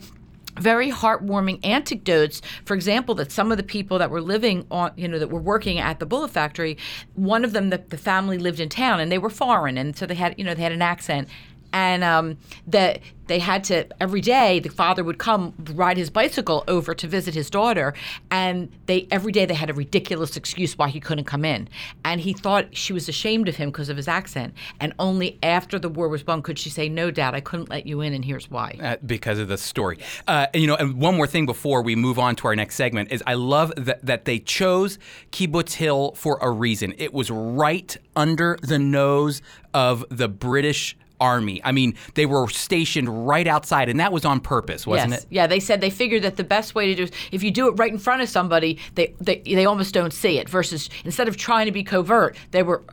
very 0.59 0.91
heartwarming 0.91 1.59
anecdotes. 1.65 2.41
For 2.65 2.75
example 2.75 3.15
that 3.15 3.31
some 3.31 3.51
of 3.51 3.57
the 3.57 3.63
people 3.63 3.99
that 3.99 4.09
were 4.09 4.21
living 4.21 4.65
on 4.71 4.91
you 4.95 5.07
know 5.07 5.19
that 5.19 5.29
were 5.29 5.41
working 5.41 5.79
at 5.79 5.99
the 5.99 6.05
bullet 6.05 6.31
factory 6.31 6.77
one 7.15 7.43
of 7.43 7.53
them 7.53 7.69
the, 7.69 7.77
the 7.77 7.97
family 7.97 8.37
lived 8.37 8.59
in 8.59 8.69
town 8.69 8.99
and 8.99 9.11
they 9.11 9.17
were 9.17 9.29
foreign 9.29 9.77
and 9.77 9.95
so 9.97 10.05
they 10.05 10.15
had 10.15 10.35
you 10.37 10.43
know 10.43 10.53
they 10.53 10.63
had 10.63 10.71
an 10.71 10.81
accent 10.81 11.27
and 11.75 12.03
um, 12.03 12.37
that 12.65 12.99
they 13.27 13.39
had 13.39 13.63
to 13.65 13.85
every 14.01 14.21
day 14.21 14.59
the 14.59 14.69
father 14.69 15.03
would 15.03 15.17
come 15.17 15.53
ride 15.73 15.97
his 15.97 16.09
bicycle 16.09 16.63
over 16.67 16.95
to 16.95 17.07
visit 17.07 17.33
his 17.33 17.49
daughter 17.49 17.93
and 18.31 18.71
they 18.85 19.07
every 19.11 19.31
day 19.31 19.45
they 19.45 19.53
had 19.53 19.69
a 19.69 19.73
ridiculous 19.73 20.37
excuse 20.37 20.77
why 20.77 20.87
he 20.87 20.99
couldn't 20.99 21.25
come 21.25 21.43
in 21.43 21.67
and 22.03 22.21
he 22.21 22.33
thought 22.33 22.75
she 22.75 22.93
was 22.93 23.09
ashamed 23.09 23.47
of 23.49 23.55
him 23.55 23.69
because 23.69 23.89
of 23.89 23.97
his 23.97 24.07
accent 24.07 24.53
and 24.79 24.93
only 24.99 25.37
after 25.43 25.77
the 25.77 25.89
war 25.89 26.07
was 26.07 26.25
won 26.25 26.41
could 26.41 26.57
she 26.57 26.69
say 26.69 26.87
no 26.87 27.11
dad 27.11 27.35
i 27.35 27.41
couldn't 27.41 27.69
let 27.69 27.85
you 27.85 27.99
in 28.01 28.13
and 28.13 28.23
here's 28.23 28.49
why 28.49 28.77
uh, 28.81 28.95
because 29.05 29.39
of 29.39 29.47
the 29.47 29.57
story. 29.57 29.99
Uh, 30.27 30.47
you 30.53 30.67
know, 30.67 30.75
and 30.75 30.99
one 30.99 31.15
more 31.15 31.27
thing 31.27 31.45
before 31.45 31.81
we 31.81 31.95
move 31.95 32.17
on 32.17 32.35
to 32.37 32.47
our 32.47 32.55
next 32.55 32.75
segment 32.75 33.11
is 33.11 33.21
I 33.27 33.33
love 33.33 33.73
that, 33.75 34.05
that 34.05 34.25
they 34.25 34.39
chose 34.39 34.97
Kibbutz 35.31 35.73
Hill 35.73 36.13
for 36.15 36.37
a 36.41 36.49
reason. 36.49 36.93
It 36.97 37.13
was 37.13 37.29
right 37.29 37.95
under 38.15 38.57
the 38.61 38.79
nose 38.79 39.41
of 39.73 40.05
the 40.09 40.29
British 40.29 40.95
Army. 41.19 41.61
I 41.63 41.71
mean, 41.71 41.95
they 42.13 42.25
were 42.25 42.47
stationed 42.49 43.27
right 43.27 43.47
outside, 43.47 43.89
and 43.89 43.99
that 43.99 44.11
was 44.11 44.25
on 44.25 44.39
purpose, 44.39 44.85
wasn't 44.85 45.11
yes. 45.11 45.23
it? 45.23 45.27
Yeah, 45.29 45.47
they 45.47 45.59
said 45.59 45.81
they 45.81 45.89
figured 45.89 46.23
that 46.23 46.37
the 46.37 46.43
best 46.43 46.75
way 46.75 46.87
to 46.87 46.95
do 46.95 47.03
is 47.03 47.11
if 47.31 47.43
you 47.43 47.51
do 47.51 47.67
it 47.67 47.71
right 47.71 47.91
in 47.91 47.99
front 47.99 48.21
of 48.21 48.29
somebody, 48.29 48.79
they, 48.95 49.15
they 49.21 49.41
they 49.45 49.65
almost 49.65 49.93
don't 49.93 50.13
see 50.13 50.37
it. 50.37 50.49
Versus 50.49 50.89
instead 51.03 51.27
of 51.27 51.37
trying 51.37 51.65
to 51.65 51.71
be 51.71 51.83
covert, 51.83 52.35
they 52.51 52.63
were. 52.63 52.83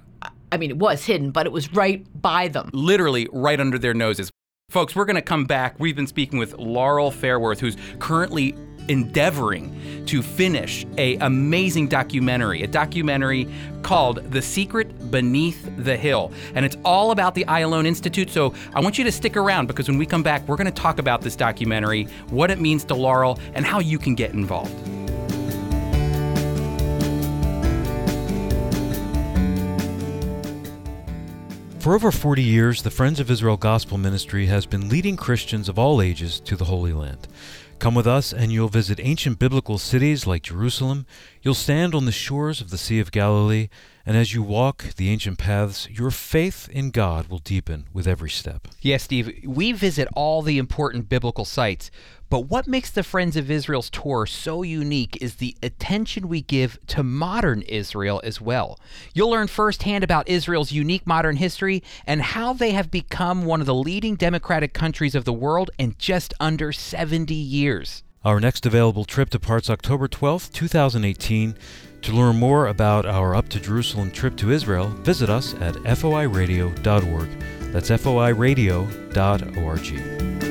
I 0.50 0.58
mean, 0.58 0.70
it 0.70 0.76
was 0.76 1.04
hidden, 1.04 1.30
but 1.30 1.46
it 1.46 1.52
was 1.52 1.72
right 1.72 2.04
by 2.20 2.48
them. 2.48 2.68
literally 2.74 3.26
right 3.32 3.58
under 3.58 3.78
their 3.78 3.94
noses. 3.94 4.30
Folks, 4.68 4.94
we're 4.94 5.04
going 5.06 5.16
to 5.16 5.22
come 5.22 5.44
back. 5.44 5.74
We've 5.78 5.96
been 5.96 6.06
speaking 6.06 6.38
with 6.38 6.56
Laurel 6.58 7.10
Fairworth, 7.10 7.58
who's 7.58 7.76
currently 7.98 8.54
endeavoring 8.92 10.04
to 10.06 10.22
finish 10.22 10.86
a 10.98 11.16
amazing 11.16 11.88
documentary, 11.88 12.62
a 12.62 12.66
documentary 12.66 13.48
called 13.82 14.22
The 14.30 14.42
Secret 14.42 15.10
Beneath 15.10 15.68
the 15.78 15.96
Hill. 15.96 16.32
And 16.54 16.64
it's 16.64 16.76
all 16.84 17.10
about 17.10 17.34
the 17.34 17.44
Ayalon 17.46 17.86
Institute. 17.86 18.30
So 18.30 18.54
I 18.74 18.80
want 18.80 18.98
you 18.98 19.04
to 19.04 19.12
stick 19.12 19.36
around 19.36 19.66
because 19.66 19.88
when 19.88 19.98
we 19.98 20.06
come 20.06 20.22
back, 20.22 20.46
we're 20.46 20.56
going 20.56 20.72
to 20.72 20.82
talk 20.82 20.98
about 20.98 21.22
this 21.22 21.34
documentary, 21.34 22.04
what 22.30 22.50
it 22.50 22.60
means 22.60 22.84
to 22.84 22.94
Laurel, 22.94 23.38
and 23.54 23.64
how 23.64 23.80
you 23.80 23.98
can 23.98 24.14
get 24.14 24.32
involved. 24.32 25.01
For 31.82 31.96
over 31.96 32.12
40 32.12 32.44
years, 32.44 32.82
the 32.82 32.92
Friends 32.92 33.18
of 33.18 33.28
Israel 33.28 33.56
Gospel 33.56 33.98
Ministry 33.98 34.46
has 34.46 34.66
been 34.66 34.88
leading 34.88 35.16
Christians 35.16 35.68
of 35.68 35.80
all 35.80 36.00
ages 36.00 36.38
to 36.38 36.54
the 36.54 36.66
Holy 36.66 36.92
Land. 36.92 37.26
Come 37.80 37.96
with 37.96 38.06
us, 38.06 38.32
and 38.32 38.52
you'll 38.52 38.68
visit 38.68 39.00
ancient 39.02 39.40
biblical 39.40 39.78
cities 39.78 40.24
like 40.24 40.44
Jerusalem. 40.44 41.06
You'll 41.42 41.54
stand 41.54 41.96
on 41.96 42.04
the 42.04 42.12
shores 42.12 42.60
of 42.60 42.70
the 42.70 42.78
Sea 42.78 43.00
of 43.00 43.10
Galilee, 43.10 43.68
and 44.06 44.16
as 44.16 44.32
you 44.32 44.44
walk 44.44 44.94
the 44.94 45.10
ancient 45.10 45.38
paths, 45.38 45.88
your 45.90 46.12
faith 46.12 46.68
in 46.70 46.92
God 46.92 47.26
will 47.26 47.40
deepen 47.40 47.88
with 47.92 48.06
every 48.06 48.30
step. 48.30 48.68
Yes, 48.80 49.02
Steve, 49.02 49.42
we 49.44 49.72
visit 49.72 50.06
all 50.14 50.40
the 50.40 50.58
important 50.58 51.08
biblical 51.08 51.44
sites, 51.44 51.90
but 52.32 52.48
what 52.48 52.66
makes 52.66 52.90
the 52.90 53.02
Friends 53.02 53.36
of 53.36 53.50
Israel's 53.50 53.90
tour 53.90 54.24
so 54.24 54.62
unique 54.62 55.18
is 55.20 55.34
the 55.34 55.54
attention 55.62 56.30
we 56.30 56.40
give 56.40 56.78
to 56.86 57.02
modern 57.02 57.60
Israel 57.60 58.22
as 58.24 58.40
well. 58.40 58.80
You'll 59.12 59.28
learn 59.28 59.48
firsthand 59.48 60.02
about 60.02 60.30
Israel's 60.30 60.72
unique 60.72 61.06
modern 61.06 61.36
history 61.36 61.82
and 62.06 62.22
how 62.22 62.54
they 62.54 62.70
have 62.70 62.90
become 62.90 63.44
one 63.44 63.60
of 63.60 63.66
the 63.66 63.74
leading 63.74 64.14
democratic 64.14 64.72
countries 64.72 65.14
of 65.14 65.26
the 65.26 65.32
world 65.34 65.70
in 65.76 65.94
just 65.98 66.32
under 66.40 66.72
70 66.72 67.34
years. 67.34 68.02
Our 68.24 68.40
next 68.40 68.64
available 68.64 69.04
trip 69.04 69.28
departs 69.28 69.68
October 69.68 70.08
12th, 70.08 70.54
2018. 70.54 71.54
To 72.00 72.12
learn 72.12 72.36
more 72.36 72.66
about 72.66 73.04
our 73.04 73.34
Up 73.34 73.50
to 73.50 73.60
Jerusalem 73.60 74.10
trip 74.10 74.38
to 74.38 74.50
Israel, 74.50 74.88
visit 74.88 75.28
us 75.28 75.52
at 75.60 75.74
foiradio.org. 75.74 77.28
That's 77.74 77.90
foiradio.org. 77.90 80.41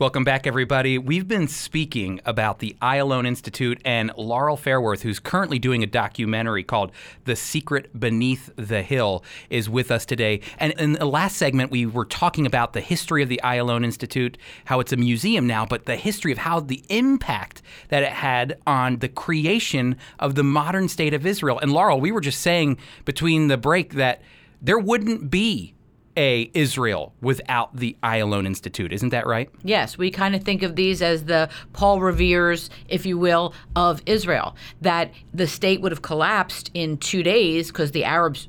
Welcome 0.00 0.24
back, 0.24 0.46
everybody. 0.46 0.96
We've 0.96 1.28
been 1.28 1.46
speaking 1.46 2.22
about 2.24 2.60
the 2.60 2.74
Ayalon 2.80 3.26
Institute 3.26 3.82
and 3.84 4.10
Laurel 4.16 4.56
Fairworth, 4.56 5.02
who's 5.02 5.18
currently 5.18 5.58
doing 5.58 5.82
a 5.82 5.86
documentary 5.86 6.62
called 6.62 6.90
The 7.26 7.36
Secret 7.36 8.00
Beneath 8.00 8.48
the 8.56 8.80
Hill, 8.80 9.22
is 9.50 9.68
with 9.68 9.90
us 9.90 10.06
today. 10.06 10.40
And 10.56 10.72
in 10.80 10.94
the 10.94 11.04
last 11.04 11.36
segment, 11.36 11.70
we 11.70 11.84
were 11.84 12.06
talking 12.06 12.46
about 12.46 12.72
the 12.72 12.80
history 12.80 13.22
of 13.22 13.28
the 13.28 13.42
Ayalon 13.44 13.84
Institute, 13.84 14.38
how 14.64 14.80
it's 14.80 14.94
a 14.94 14.96
museum 14.96 15.46
now, 15.46 15.66
but 15.66 15.84
the 15.84 15.96
history 15.96 16.32
of 16.32 16.38
how 16.38 16.60
the 16.60 16.82
impact 16.88 17.60
that 17.88 18.02
it 18.02 18.12
had 18.12 18.56
on 18.66 19.00
the 19.00 19.08
creation 19.08 19.98
of 20.18 20.34
the 20.34 20.42
modern 20.42 20.88
state 20.88 21.12
of 21.12 21.26
Israel. 21.26 21.58
And 21.58 21.74
Laurel, 21.74 22.00
we 22.00 22.10
were 22.10 22.22
just 22.22 22.40
saying 22.40 22.78
between 23.04 23.48
the 23.48 23.58
break 23.58 23.92
that 23.96 24.22
there 24.62 24.78
wouldn't 24.78 25.30
be 25.30 25.74
a 26.16 26.50
Israel 26.54 27.14
without 27.20 27.76
the 27.76 27.96
Ayalon 28.02 28.46
Institute. 28.46 28.92
Isn't 28.92 29.10
that 29.10 29.26
right? 29.26 29.50
Yes, 29.62 29.96
we 29.96 30.10
kind 30.10 30.34
of 30.34 30.42
think 30.42 30.62
of 30.62 30.76
these 30.76 31.02
as 31.02 31.24
the 31.24 31.48
Paul 31.72 32.00
Revere's, 32.00 32.70
if 32.88 33.06
you 33.06 33.18
will, 33.18 33.54
of 33.76 34.02
Israel. 34.06 34.56
That 34.80 35.12
the 35.32 35.46
state 35.46 35.80
would 35.80 35.92
have 35.92 36.02
collapsed 36.02 36.70
in 36.74 36.98
two 36.98 37.22
days 37.22 37.68
because 37.68 37.92
the 37.92 38.04
Arabs 38.04 38.48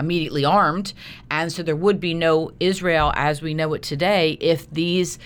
immediately 0.00 0.44
armed, 0.44 0.94
and 1.30 1.52
so 1.52 1.62
there 1.62 1.76
would 1.76 2.00
be 2.00 2.14
no 2.14 2.50
Israel 2.60 3.12
as 3.14 3.42
we 3.42 3.54
know 3.54 3.72
it 3.74 3.82
today 3.82 4.32
if 4.40 4.68
these 4.70 5.18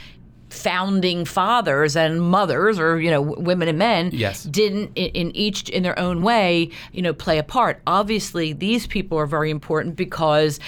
founding 0.50 1.24
fathers 1.24 1.96
and 1.96 2.20
mothers 2.22 2.78
or 2.78 3.00
you 3.00 3.10
know 3.10 3.20
women 3.20 3.66
and 3.68 3.78
men 3.78 4.10
Yes. 4.12 4.44
didn't 4.44 4.92
in, 4.94 5.34
each 5.34 5.68
in 5.70 5.82
their 5.82 5.98
own 5.98 6.22
way 6.22 6.70
you 6.92 7.02
know 7.02 7.12
play 7.12 7.38
a 7.38 7.42
part 7.42 7.82
obviously 7.86 8.52
these 8.52 8.86
people 8.86 9.18
are 9.18 9.26
very 9.26 9.50
important 9.50 9.96
because 9.96 10.60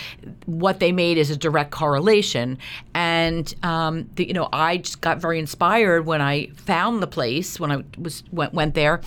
what 0.46 0.80
they 0.80 0.90
made 0.90 1.16
is 1.16 1.30
a 1.30 1.36
direct 1.36 1.70
correlation 1.70 2.58
and 2.94 3.54
um, 3.62 4.08
the, 4.16 4.26
you 4.26 4.34
know 4.34 4.48
i 4.52 4.78
just 4.78 5.00
got 5.00 5.18
very 5.18 5.38
inspired 5.38 6.06
when 6.06 6.20
i 6.20 6.46
found 6.56 7.00
the 7.02 7.06
place 7.06 7.60
when 7.60 7.70
i 7.70 7.82
was 7.98 8.24
went, 8.32 8.52
went 8.52 8.74
there 8.74 9.00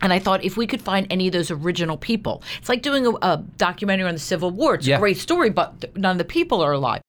and 0.00 0.12
I 0.12 0.20
thought 0.20 0.44
if 0.44 0.56
we 0.56 0.68
could 0.68 0.80
find 0.80 1.08
any 1.10 1.26
of 1.26 1.32
those 1.32 1.50
original 1.50 1.96
people, 1.96 2.40
it's 2.60 2.68
like 2.68 2.82
doing 2.82 3.04
a, 3.04 3.10
a 3.20 3.44
documentary 3.56 4.06
on 4.06 4.14
the 4.14 4.20
Civil 4.20 4.52
War. 4.52 4.76
It's 4.76 4.86
Yeah. 4.86 4.94
a 4.94 5.00
great 5.00 5.16
story, 5.16 5.50
but 5.50 5.80
th- 5.80 5.96
none 5.96 6.12
of 6.12 6.18
the 6.18 6.24
people 6.24 6.62
are 6.62 6.70
alive. 6.70 7.00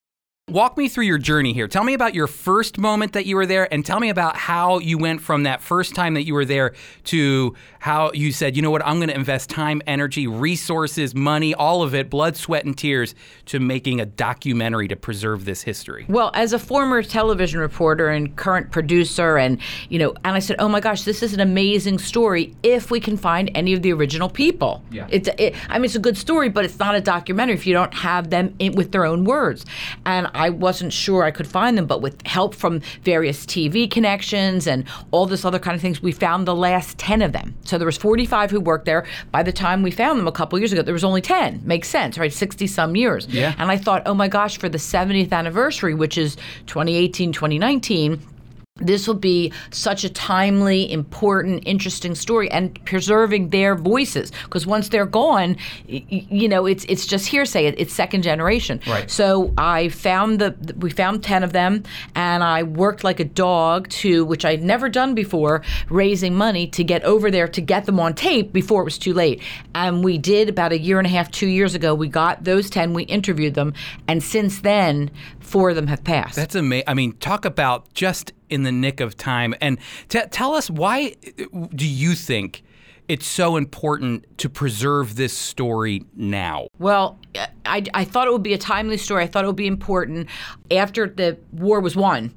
Walk 0.49 0.77
me 0.77 0.89
through 0.89 1.05
your 1.05 1.19
journey 1.19 1.53
here. 1.53 1.67
Tell 1.67 1.83
me 1.83 1.93
about 1.93 2.15
your 2.15 2.25
first 2.25 2.79
moment 2.79 3.13
that 3.13 3.27
you 3.27 3.35
were 3.35 3.45
there 3.45 3.71
and 3.71 3.85
tell 3.85 3.99
me 3.99 4.09
about 4.09 4.35
how 4.35 4.79
you 4.79 4.97
went 4.97 5.21
from 5.21 5.43
that 5.43 5.61
first 5.61 5.93
time 5.93 6.15
that 6.15 6.23
you 6.23 6.33
were 6.33 6.45
there 6.45 6.73
to 7.05 7.55
how 7.79 8.11
you 8.13 8.31
said, 8.31 8.55
you 8.55 8.61
know 8.61 8.71
what, 8.71 8.85
I'm 8.85 8.97
going 8.97 9.09
to 9.09 9.15
invest 9.15 9.49
time, 9.49 9.81
energy, 9.87 10.27
resources, 10.27 11.15
money, 11.15 11.53
all 11.53 11.81
of 11.81 11.95
it, 11.95 12.09
blood, 12.09 12.35
sweat, 12.35 12.65
and 12.65 12.77
tears 12.77 13.15
to 13.45 13.59
making 13.59 14.01
a 14.01 14.05
documentary 14.05 14.87
to 14.89 14.95
preserve 14.95 15.45
this 15.45 15.61
history. 15.61 16.05
Well, 16.09 16.31
as 16.33 16.51
a 16.51 16.59
former 16.59 17.01
television 17.03 17.59
reporter 17.59 18.09
and 18.09 18.35
current 18.35 18.71
producer, 18.71 19.37
and 19.37 19.59
you 19.87 19.99
know, 19.99 20.13
and 20.25 20.35
I 20.35 20.39
said, 20.39 20.57
oh 20.59 20.67
my 20.67 20.79
gosh, 20.79 21.03
this 21.03 21.23
is 21.23 21.33
an 21.33 21.39
amazing 21.39 21.99
story 21.99 22.55
if 22.63 22.91
we 22.91 22.99
can 22.99 23.15
find 23.15 23.49
any 23.55 23.73
of 23.73 23.81
the 23.81 23.93
original 23.93 24.29
people. 24.29 24.83
Yeah. 24.91 25.07
It's, 25.09 25.29
it, 25.37 25.55
I 25.69 25.77
mean, 25.77 25.85
it's 25.85 25.95
a 25.95 25.99
good 25.99 26.17
story, 26.17 26.49
but 26.49 26.65
it's 26.65 26.79
not 26.79 26.95
a 26.95 27.01
documentary 27.01 27.55
if 27.55 27.65
you 27.65 27.73
don't 27.73 27.93
have 27.93 28.29
them 28.29 28.55
in, 28.59 28.73
with 28.73 28.91
their 28.91 29.05
own 29.05 29.23
words. 29.23 29.65
And 30.05 30.27
I 30.39 30.49
wasn't 30.49 30.93
sure 30.93 31.23
I 31.23 31.31
could 31.31 31.47
find 31.47 31.77
them, 31.77 31.85
but 31.85 32.01
with 32.01 32.25
help 32.25 32.55
from 32.55 32.79
various 33.03 33.45
TV 33.45 33.91
connections 33.91 34.67
and 34.67 34.85
all 35.11 35.25
this 35.25 35.43
other 35.43 35.59
kind 35.59 35.75
of 35.75 35.81
things, 35.81 36.01
we 36.01 36.13
found 36.13 36.47
the 36.47 36.55
last 36.55 36.97
10 36.97 37.21
of 37.21 37.33
them. 37.33 37.55
So 37.65 37.77
there 37.77 37.85
was 37.85 37.97
45 37.97 38.49
who 38.49 38.61
worked 38.61 38.85
there. 38.85 39.05
By 39.31 39.43
the 39.43 39.51
time 39.51 39.83
we 39.83 39.91
found 39.91 40.17
them 40.17 40.27
a 40.27 40.31
couple 40.31 40.57
years 40.57 40.71
ago, 40.71 40.81
there 40.81 40.93
was 40.93 41.03
only 41.03 41.21
10. 41.21 41.63
Makes 41.65 41.89
sense, 41.89 42.17
right? 42.17 42.31
60 42.31 42.67
some 42.67 42.95
years. 42.95 43.27
Yeah. 43.27 43.53
And 43.57 43.69
I 43.69 43.75
thought, 43.75 44.03
oh 44.05 44.13
my 44.13 44.29
gosh, 44.29 44.57
for 44.57 44.69
the 44.69 44.77
70th 44.77 45.33
anniversary, 45.33 45.93
which 45.93 46.17
is 46.17 46.37
2018, 46.67 47.33
2019, 47.33 48.21
this 48.79 49.07
will 49.07 49.15
be 49.15 49.51
such 49.71 50.03
a 50.03 50.09
timely, 50.09 50.91
important, 50.91 51.63
interesting 51.65 52.15
story, 52.15 52.49
and 52.51 52.83
preserving 52.85 53.49
their 53.49 53.75
voices 53.75 54.31
because 54.43 54.65
once 54.65 54.89
they're 54.89 55.05
gone, 55.05 55.57
you 55.87 56.47
know, 56.47 56.65
it's 56.65 56.85
it's 56.85 57.05
just 57.05 57.27
hearsay. 57.27 57.65
It's 57.65 57.93
second 57.93 58.23
generation. 58.23 58.79
Right. 58.87 59.09
So 59.09 59.53
I 59.57 59.89
found 59.89 60.39
the 60.39 60.55
we 60.77 60.89
found 60.89 61.23
ten 61.23 61.43
of 61.43 61.53
them, 61.53 61.83
and 62.15 62.43
I 62.43 62.63
worked 62.63 63.03
like 63.03 63.19
a 63.19 63.25
dog 63.25 63.89
to 63.89 64.25
which 64.25 64.45
I'd 64.45 64.63
never 64.63 64.89
done 64.89 65.15
before, 65.15 65.63
raising 65.89 66.35
money 66.35 66.67
to 66.67 66.83
get 66.83 67.03
over 67.03 67.31
there 67.31 67.47
to 67.47 67.61
get 67.61 67.85
them 67.85 67.99
on 67.99 68.13
tape 68.13 68.53
before 68.53 68.81
it 68.81 68.85
was 68.85 68.97
too 68.97 69.13
late. 69.13 69.41
And 69.75 70.03
we 70.03 70.17
did 70.17 70.49
about 70.49 70.71
a 70.71 70.79
year 70.79 70.97
and 70.97 71.07
a 71.07 71.09
half, 71.09 71.31
two 71.31 71.47
years 71.47 71.75
ago. 71.75 71.93
We 71.93 72.07
got 72.07 72.43
those 72.43 72.69
ten. 72.69 72.93
We 72.93 73.03
interviewed 73.03 73.53
them, 73.53 73.73
and 74.07 74.23
since 74.23 74.61
then, 74.61 75.11
four 75.39 75.69
of 75.69 75.75
them 75.75 75.87
have 75.87 76.03
passed. 76.03 76.35
That's 76.35 76.55
amazing. 76.55 76.85
I 76.87 76.93
mean, 76.93 77.13
talk 77.13 77.45
about 77.45 77.93
just 77.93 78.33
in 78.49 78.63
the 78.63 78.71
nick 78.71 78.99
of 78.99 79.15
time. 79.17 79.53
And 79.61 79.77
t- 80.07 80.21
tell 80.31 80.53
us 80.55 80.69
why 80.69 81.15
do 81.75 81.87
you 81.87 82.15
think 82.15 82.63
it's 83.07 83.25
so 83.25 83.57
important 83.57 84.37
to 84.37 84.49
preserve 84.49 85.15
this 85.15 85.35
story 85.35 86.05
now? 86.15 86.67
Well, 86.77 87.17
I, 87.65 87.83
I 87.93 88.05
thought 88.05 88.27
it 88.27 88.31
would 88.31 88.43
be 88.43 88.53
a 88.53 88.57
timely 88.57 88.97
story. 88.97 89.23
I 89.23 89.27
thought 89.27 89.43
it 89.43 89.47
would 89.47 89.55
be 89.55 89.67
important 89.67 90.29
after 90.69 91.07
the 91.07 91.37
war 91.51 91.79
was 91.79 91.95
won. 91.95 92.33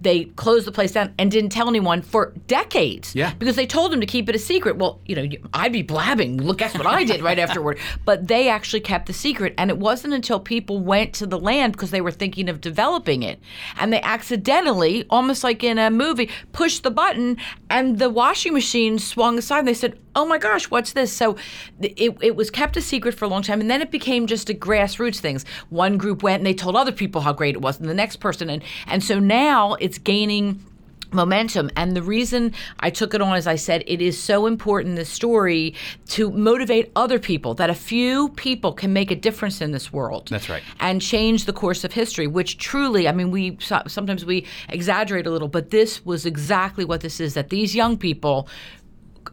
They 0.00 0.24
closed 0.24 0.66
the 0.66 0.72
place 0.72 0.92
down 0.92 1.14
and 1.18 1.30
didn't 1.30 1.50
tell 1.50 1.68
anyone 1.68 2.02
for 2.02 2.32
decades. 2.46 3.14
Yeah. 3.14 3.34
Because 3.34 3.56
they 3.56 3.66
told 3.66 3.92
them 3.92 4.00
to 4.00 4.06
keep 4.06 4.28
it 4.28 4.34
a 4.34 4.38
secret. 4.38 4.76
Well, 4.76 5.00
you 5.06 5.16
know, 5.16 5.28
I'd 5.54 5.72
be 5.72 5.82
blabbing. 5.82 6.38
Look, 6.42 6.58
guess 6.58 6.76
what 6.76 6.86
I 6.86 7.04
did 7.04 7.22
right 7.22 7.38
afterward. 7.38 7.78
But 8.04 8.28
they 8.28 8.48
actually 8.48 8.80
kept 8.80 9.06
the 9.06 9.12
secret. 9.12 9.54
And 9.58 9.70
it 9.70 9.78
wasn't 9.78 10.14
until 10.14 10.40
people 10.40 10.78
went 10.80 11.12
to 11.14 11.26
the 11.26 11.38
land 11.38 11.72
because 11.72 11.90
they 11.90 12.00
were 12.00 12.10
thinking 12.10 12.48
of 12.48 12.60
developing 12.60 13.22
it. 13.22 13.40
And 13.78 13.92
they 13.92 14.00
accidentally, 14.00 15.04
almost 15.10 15.44
like 15.44 15.62
in 15.62 15.78
a 15.78 15.90
movie, 15.90 16.30
pushed 16.52 16.82
the 16.82 16.90
button 16.90 17.36
and 17.68 17.98
the 17.98 18.08
washing 18.08 18.52
machine 18.54 18.98
swung 18.98 19.38
aside. 19.38 19.60
And 19.60 19.68
they 19.68 19.74
said, 19.74 19.98
oh 20.14 20.26
my 20.26 20.38
gosh, 20.38 20.70
what's 20.70 20.92
this? 20.92 21.12
So 21.12 21.36
it, 21.80 22.16
it 22.20 22.36
was 22.36 22.50
kept 22.50 22.76
a 22.76 22.82
secret 22.82 23.14
for 23.14 23.24
a 23.24 23.28
long 23.28 23.42
time. 23.42 23.60
And 23.60 23.70
then 23.70 23.82
it 23.82 23.90
became 23.90 24.26
just 24.26 24.50
a 24.50 24.54
grassroots 24.54 25.18
things. 25.18 25.44
One 25.70 25.96
group 25.98 26.22
went 26.22 26.40
and 26.40 26.46
they 26.46 26.54
told 26.54 26.76
other 26.76 26.92
people 26.92 27.20
how 27.20 27.32
great 27.32 27.54
it 27.54 27.60
was, 27.60 27.78
and 27.78 27.88
the 27.88 27.94
next 27.94 28.16
person. 28.16 28.50
And, 28.50 28.62
and 28.86 29.02
so 29.02 29.18
now 29.18 29.74
it's 29.74 29.98
gaining 29.98 30.64
momentum 31.12 31.70
and 31.76 31.96
the 31.96 32.02
reason 32.02 32.52
i 32.80 32.90
took 32.90 33.14
it 33.14 33.22
on 33.22 33.34
as 33.34 33.46
i 33.46 33.54
said 33.54 33.82
it 33.86 34.02
is 34.02 34.22
so 34.22 34.46
important 34.46 34.96
this 34.96 35.08
story 35.08 35.74
to 36.06 36.30
motivate 36.30 36.92
other 36.96 37.18
people 37.18 37.54
that 37.54 37.70
a 37.70 37.74
few 37.74 38.28
people 38.30 38.72
can 38.72 38.92
make 38.92 39.10
a 39.10 39.16
difference 39.16 39.60
in 39.60 39.72
this 39.72 39.92
world 39.92 40.28
That's 40.28 40.48
right. 40.48 40.62
and 40.80 41.00
change 41.00 41.46
the 41.46 41.52
course 41.52 41.82
of 41.84 41.92
history 41.92 42.26
which 42.26 42.58
truly 42.58 43.08
i 43.08 43.12
mean 43.12 43.30
we 43.30 43.56
sometimes 43.60 44.24
we 44.24 44.46
exaggerate 44.68 45.26
a 45.26 45.30
little 45.30 45.48
but 45.48 45.70
this 45.70 46.04
was 46.04 46.26
exactly 46.26 46.84
what 46.84 47.00
this 47.00 47.20
is 47.20 47.34
that 47.34 47.48
these 47.48 47.74
young 47.74 47.96
people 47.96 48.46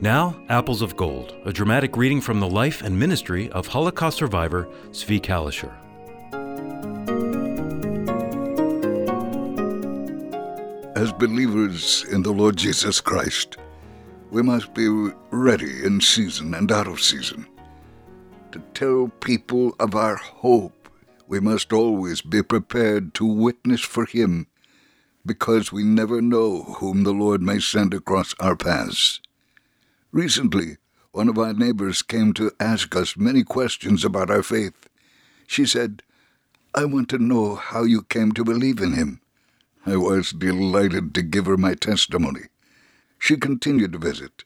Now, 0.00 0.40
Apples 0.48 0.80
of 0.80 0.94
Gold, 0.96 1.34
a 1.44 1.52
dramatic 1.52 1.96
reading 1.96 2.20
from 2.20 2.38
the 2.38 2.48
life 2.48 2.82
and 2.82 2.96
ministry 2.96 3.50
of 3.50 3.66
Holocaust 3.66 4.18
survivor 4.18 4.68
Zvi 4.92 5.20
Kalisher. 5.20 5.74
As 10.98 11.12
believers 11.12 12.04
in 12.10 12.24
the 12.24 12.32
Lord 12.32 12.56
Jesus 12.56 13.00
Christ, 13.00 13.56
we 14.32 14.42
must 14.42 14.74
be 14.74 14.88
ready 15.30 15.84
in 15.84 16.00
season 16.00 16.54
and 16.54 16.72
out 16.72 16.88
of 16.88 17.00
season. 17.00 17.46
To 18.50 18.58
tell 18.74 19.06
people 19.20 19.76
of 19.78 19.94
our 19.94 20.16
hope, 20.16 20.88
we 21.28 21.38
must 21.38 21.72
always 21.72 22.20
be 22.20 22.42
prepared 22.42 23.14
to 23.14 23.24
witness 23.24 23.80
for 23.80 24.06
Him, 24.06 24.48
because 25.24 25.70
we 25.70 25.84
never 25.84 26.20
know 26.20 26.64
whom 26.64 27.04
the 27.04 27.12
Lord 27.12 27.42
may 27.42 27.60
send 27.60 27.94
across 27.94 28.34
our 28.40 28.56
paths. 28.56 29.20
Recently, 30.10 30.78
one 31.12 31.28
of 31.28 31.38
our 31.38 31.52
neighbors 31.54 32.02
came 32.02 32.32
to 32.32 32.50
ask 32.58 32.96
us 32.96 33.16
many 33.16 33.44
questions 33.44 34.04
about 34.04 34.30
our 34.30 34.42
faith, 34.42 34.88
She 35.46 35.64
said, 35.64 36.02
I 36.74 36.86
want 36.86 37.08
to 37.10 37.18
know 37.18 37.54
how 37.54 37.84
you 37.84 38.02
came 38.02 38.32
to 38.32 38.42
believe 38.42 38.80
in 38.80 38.94
him. 38.94 39.20
I 39.88 39.96
was 39.96 40.32
delighted 40.32 41.14
to 41.14 41.22
give 41.22 41.46
her 41.46 41.56
my 41.56 41.72
testimony. 41.72 42.42
She 43.18 43.38
continued 43.38 43.92
to 43.92 43.98
visit, 43.98 44.44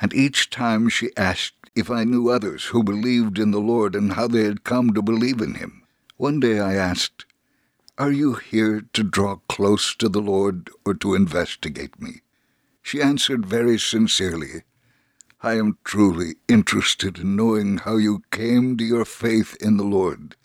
and 0.00 0.14
each 0.14 0.48
time 0.48 0.88
she 0.88 1.10
asked 1.16 1.70
if 1.74 1.90
I 1.90 2.04
knew 2.04 2.28
others 2.28 2.66
who 2.66 2.84
believed 2.84 3.36
in 3.36 3.50
the 3.50 3.58
Lord 3.58 3.96
and 3.96 4.12
how 4.12 4.28
they 4.28 4.44
had 4.44 4.62
come 4.62 4.94
to 4.94 5.02
believe 5.02 5.40
in 5.40 5.54
him. 5.54 5.82
One 6.18 6.38
day 6.38 6.60
I 6.60 6.74
asked, 6.74 7.26
Are 7.98 8.12
you 8.12 8.34
here 8.34 8.82
to 8.92 9.02
draw 9.02 9.40
close 9.48 9.92
to 9.96 10.08
the 10.08 10.22
Lord 10.22 10.70
or 10.84 10.94
to 10.94 11.16
investigate 11.16 12.00
me? 12.00 12.20
She 12.80 13.02
answered 13.02 13.44
very 13.44 13.80
sincerely, 13.80 14.62
I 15.42 15.54
am 15.54 15.78
truly 15.82 16.36
interested 16.46 17.18
in 17.18 17.34
knowing 17.34 17.78
how 17.78 17.96
you 17.96 18.22
came 18.30 18.76
to 18.76 18.84
your 18.84 19.04
faith 19.04 19.56
in 19.60 19.78
the 19.78 19.84
Lord. 19.84 20.36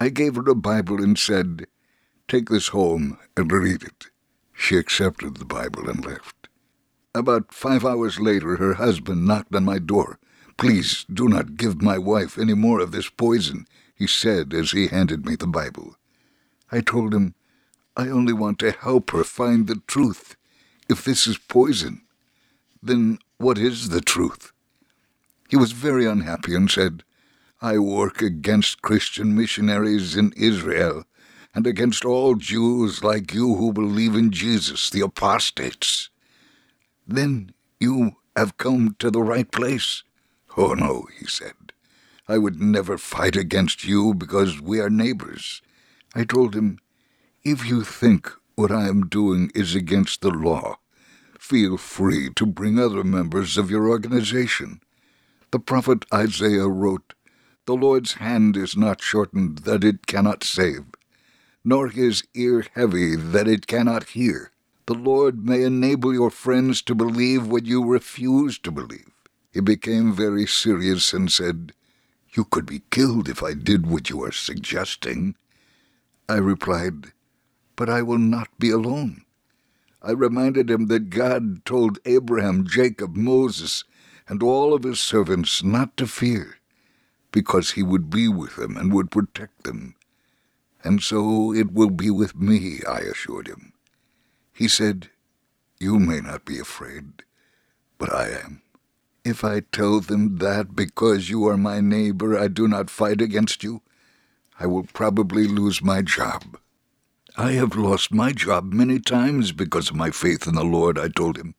I 0.00 0.08
gave 0.08 0.36
her 0.36 0.48
a 0.48 0.54
Bible 0.54 1.02
and 1.02 1.18
said, 1.18 1.66
Take 2.28 2.48
this 2.48 2.68
home 2.68 3.18
and 3.36 3.52
read 3.52 3.84
it. 3.84 4.06
She 4.52 4.76
accepted 4.76 5.36
the 5.36 5.44
Bible 5.44 5.88
and 5.88 6.04
left. 6.04 6.48
About 7.14 7.54
five 7.54 7.84
hours 7.84 8.18
later, 8.18 8.56
her 8.56 8.74
husband 8.74 9.26
knocked 9.26 9.54
on 9.54 9.64
my 9.64 9.78
door. 9.78 10.18
Please 10.56 11.04
do 11.12 11.28
not 11.28 11.56
give 11.56 11.80
my 11.80 11.98
wife 11.98 12.36
any 12.36 12.54
more 12.54 12.80
of 12.80 12.90
this 12.90 13.08
poison, 13.08 13.66
he 13.94 14.08
said 14.08 14.52
as 14.52 14.72
he 14.72 14.88
handed 14.88 15.24
me 15.24 15.36
the 15.36 15.46
Bible. 15.46 15.96
I 16.72 16.80
told 16.80 17.14
him, 17.14 17.34
I 17.96 18.08
only 18.08 18.32
want 18.32 18.58
to 18.58 18.72
help 18.72 19.12
her 19.12 19.22
find 19.22 19.66
the 19.66 19.80
truth. 19.86 20.36
If 20.88 21.04
this 21.04 21.28
is 21.28 21.38
poison, 21.38 22.02
then 22.82 23.18
what 23.38 23.56
is 23.56 23.90
the 23.90 24.00
truth? 24.00 24.52
He 25.48 25.56
was 25.56 25.72
very 25.72 26.06
unhappy 26.06 26.56
and 26.56 26.68
said, 26.68 27.04
I 27.62 27.78
work 27.78 28.20
against 28.20 28.82
Christian 28.82 29.36
missionaries 29.36 30.16
in 30.16 30.32
Israel 30.36 31.04
and 31.56 31.66
against 31.66 32.04
all 32.04 32.34
Jews 32.34 33.02
like 33.02 33.32
you 33.32 33.56
who 33.56 33.72
believe 33.72 34.14
in 34.14 34.30
Jesus, 34.30 34.90
the 34.90 35.00
apostates. 35.00 36.10
Then 37.08 37.54
you 37.80 38.16
have 38.36 38.58
come 38.58 38.94
to 38.98 39.10
the 39.10 39.22
right 39.22 39.50
place. 39.50 40.02
Oh, 40.58 40.74
no, 40.74 41.06
he 41.18 41.26
said. 41.26 41.54
I 42.28 42.36
would 42.36 42.60
never 42.60 42.98
fight 42.98 43.36
against 43.36 43.84
you 43.84 44.12
because 44.12 44.60
we 44.60 44.80
are 44.80 44.90
neighbors. 44.90 45.62
I 46.14 46.24
told 46.24 46.54
him, 46.54 46.78
If 47.42 47.66
you 47.66 47.82
think 47.84 48.30
what 48.54 48.70
I 48.70 48.86
am 48.86 49.06
doing 49.06 49.50
is 49.54 49.74
against 49.74 50.20
the 50.20 50.30
law, 50.30 50.76
feel 51.38 51.78
free 51.78 52.28
to 52.36 52.44
bring 52.44 52.78
other 52.78 53.02
members 53.02 53.56
of 53.56 53.70
your 53.70 53.88
organization. 53.88 54.82
The 55.52 55.58
prophet 55.58 56.04
Isaiah 56.12 56.68
wrote, 56.68 57.14
the 57.66 57.74
Lord's 57.74 58.14
hand 58.14 58.56
is 58.56 58.76
not 58.76 59.02
shortened 59.02 59.58
that 59.60 59.82
it 59.82 60.06
cannot 60.06 60.44
save, 60.44 60.84
nor 61.66 61.88
his 61.88 62.22
ear 62.32 62.64
heavy 62.74 63.16
that 63.16 63.48
it 63.48 63.66
cannot 63.66 64.10
hear. 64.10 64.52
The 64.86 64.94
Lord 64.94 65.44
may 65.44 65.64
enable 65.64 66.14
your 66.14 66.30
friends 66.30 66.80
to 66.82 66.94
believe 66.94 67.48
what 67.48 67.66
you 67.66 67.84
refuse 67.84 68.56
to 68.60 68.70
believe. 68.70 69.10
He 69.52 69.58
became 69.58 70.14
very 70.14 70.46
serious 70.46 71.12
and 71.12 71.30
said, 71.30 71.72
You 72.32 72.44
could 72.44 72.66
be 72.66 72.82
killed 72.92 73.28
if 73.28 73.42
I 73.42 73.52
did 73.52 73.84
what 73.84 74.08
you 74.10 74.22
are 74.22 74.30
suggesting. 74.30 75.34
I 76.28 76.36
replied, 76.36 77.10
But 77.74 77.90
I 77.90 78.00
will 78.00 78.18
not 78.18 78.48
be 78.60 78.70
alone. 78.70 79.24
I 80.00 80.12
reminded 80.12 80.70
him 80.70 80.86
that 80.86 81.10
God 81.10 81.64
told 81.64 81.98
Abraham, 82.04 82.64
Jacob, 82.64 83.16
Moses, 83.16 83.82
and 84.28 84.40
all 84.40 84.72
of 84.72 84.84
his 84.84 85.00
servants 85.00 85.64
not 85.64 85.96
to 85.96 86.06
fear 86.06 86.58
because 87.32 87.72
he 87.72 87.82
would 87.82 88.08
be 88.08 88.28
with 88.28 88.54
them 88.54 88.76
and 88.76 88.92
would 88.92 89.10
protect 89.10 89.64
them. 89.64 89.96
And 90.86 91.02
so 91.02 91.52
it 91.52 91.72
will 91.72 91.90
be 91.90 92.10
with 92.10 92.36
me, 92.36 92.78
I 92.88 92.98
assured 92.98 93.48
him. 93.48 93.72
He 94.52 94.68
said, 94.68 95.10
You 95.80 95.98
may 95.98 96.20
not 96.20 96.44
be 96.44 96.60
afraid, 96.60 97.24
but 97.98 98.14
I 98.14 98.28
am. 98.28 98.62
If 99.24 99.42
I 99.42 99.62
tell 99.72 99.98
them 99.98 100.36
that 100.36 100.76
because 100.76 101.28
you 101.28 101.44
are 101.48 101.56
my 101.56 101.80
neighbor 101.80 102.38
I 102.38 102.46
do 102.46 102.68
not 102.68 102.88
fight 102.88 103.20
against 103.20 103.64
you, 103.64 103.82
I 104.60 104.66
will 104.66 104.84
probably 104.84 105.48
lose 105.48 105.82
my 105.82 106.02
job. 106.02 106.56
I 107.36 107.52
have 107.54 107.74
lost 107.74 108.14
my 108.14 108.30
job 108.30 108.72
many 108.72 109.00
times 109.00 109.50
because 109.50 109.90
of 109.90 109.96
my 109.96 110.12
faith 110.12 110.46
in 110.46 110.54
the 110.54 110.62
Lord, 110.62 111.00
I 111.00 111.08
told 111.08 111.36
him, 111.36 111.56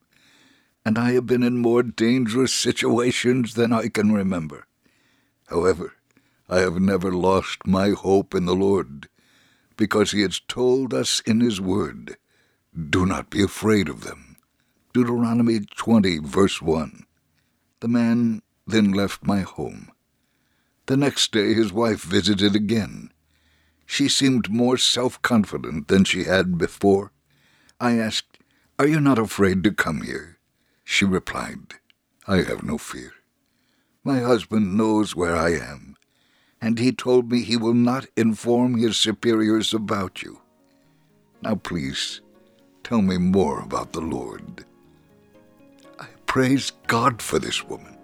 and 0.86 0.96
I 0.96 1.12
have 1.12 1.26
been 1.26 1.42
in 1.42 1.58
more 1.58 1.82
dangerous 1.82 2.54
situations 2.54 3.52
than 3.52 3.74
I 3.74 3.88
can 3.88 4.10
remember. 4.10 4.64
However, 5.48 5.92
I 6.48 6.60
have 6.60 6.80
never 6.80 7.12
lost 7.12 7.66
my 7.66 7.90
hope 7.90 8.34
in 8.34 8.46
the 8.46 8.56
Lord, 8.56 9.06
because 9.78 10.10
he 10.10 10.20
has 10.20 10.40
told 10.40 10.92
us 10.92 11.20
in 11.20 11.40
his 11.40 11.58
word, 11.58 12.18
Do 12.78 13.06
not 13.06 13.30
be 13.30 13.42
afraid 13.42 13.88
of 13.88 14.02
them. 14.02 14.36
Deuteronomy 14.92 15.60
20, 15.60 16.18
verse 16.18 16.60
1. 16.60 17.06
The 17.80 17.88
man 17.88 18.42
then 18.66 18.92
left 18.92 19.24
my 19.24 19.40
home. 19.40 19.90
The 20.86 20.96
next 20.96 21.32
day 21.32 21.54
his 21.54 21.72
wife 21.72 22.02
visited 22.02 22.56
again. 22.56 23.12
She 23.86 24.08
seemed 24.08 24.50
more 24.50 24.76
self 24.76 25.22
confident 25.22 25.88
than 25.88 26.04
she 26.04 26.24
had 26.24 26.58
before. 26.58 27.12
I 27.80 27.98
asked, 27.98 28.38
Are 28.78 28.86
you 28.86 29.00
not 29.00 29.18
afraid 29.18 29.62
to 29.64 29.72
come 29.72 30.02
here? 30.02 30.38
She 30.84 31.04
replied, 31.04 31.74
I 32.26 32.38
have 32.42 32.62
no 32.64 32.78
fear. 32.78 33.12
My 34.02 34.20
husband 34.20 34.76
knows 34.76 35.14
where 35.14 35.36
I 35.36 35.50
am, 35.50 35.96
and 36.60 36.78
he 36.78 36.92
told 36.92 37.30
me 37.30 37.42
he 37.42 37.56
will 37.56 37.74
not 37.74 38.06
inform 38.16 38.76
his 38.76 38.96
superiors 38.96 39.72
about 39.72 40.22
you. 40.22 40.40
Now, 41.42 41.54
please, 41.54 42.20
tell 42.82 43.00
me 43.02 43.16
more 43.16 43.60
about 43.60 43.92
the 43.92 44.00
Lord. 44.00 44.64
I 46.00 46.06
praise 46.26 46.72
God 46.86 47.22
for 47.22 47.38
this 47.38 47.64
woman, 47.64 47.96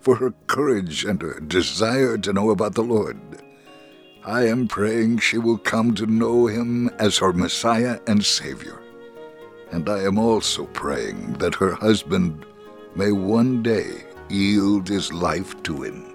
for 0.00 0.16
her 0.16 0.32
courage 0.46 1.04
and 1.04 1.20
her 1.20 1.40
desire 1.40 2.16
to 2.18 2.32
know 2.32 2.50
about 2.50 2.74
the 2.74 2.82
Lord. 2.82 3.18
I 4.24 4.46
am 4.46 4.68
praying 4.68 5.18
she 5.18 5.38
will 5.38 5.58
come 5.58 5.94
to 5.94 6.06
know 6.06 6.46
him 6.46 6.90
as 6.98 7.18
her 7.18 7.32
Messiah 7.32 7.98
and 8.06 8.24
Savior. 8.24 8.80
And 9.72 9.88
I 9.88 10.02
am 10.02 10.18
also 10.18 10.66
praying 10.66 11.34
that 11.34 11.54
her 11.54 11.72
husband 11.72 12.44
may 12.94 13.12
one 13.12 13.62
day 13.62 14.04
yield 14.28 14.88
his 14.88 15.12
life 15.12 15.60
to 15.62 15.82
him. 15.82 16.09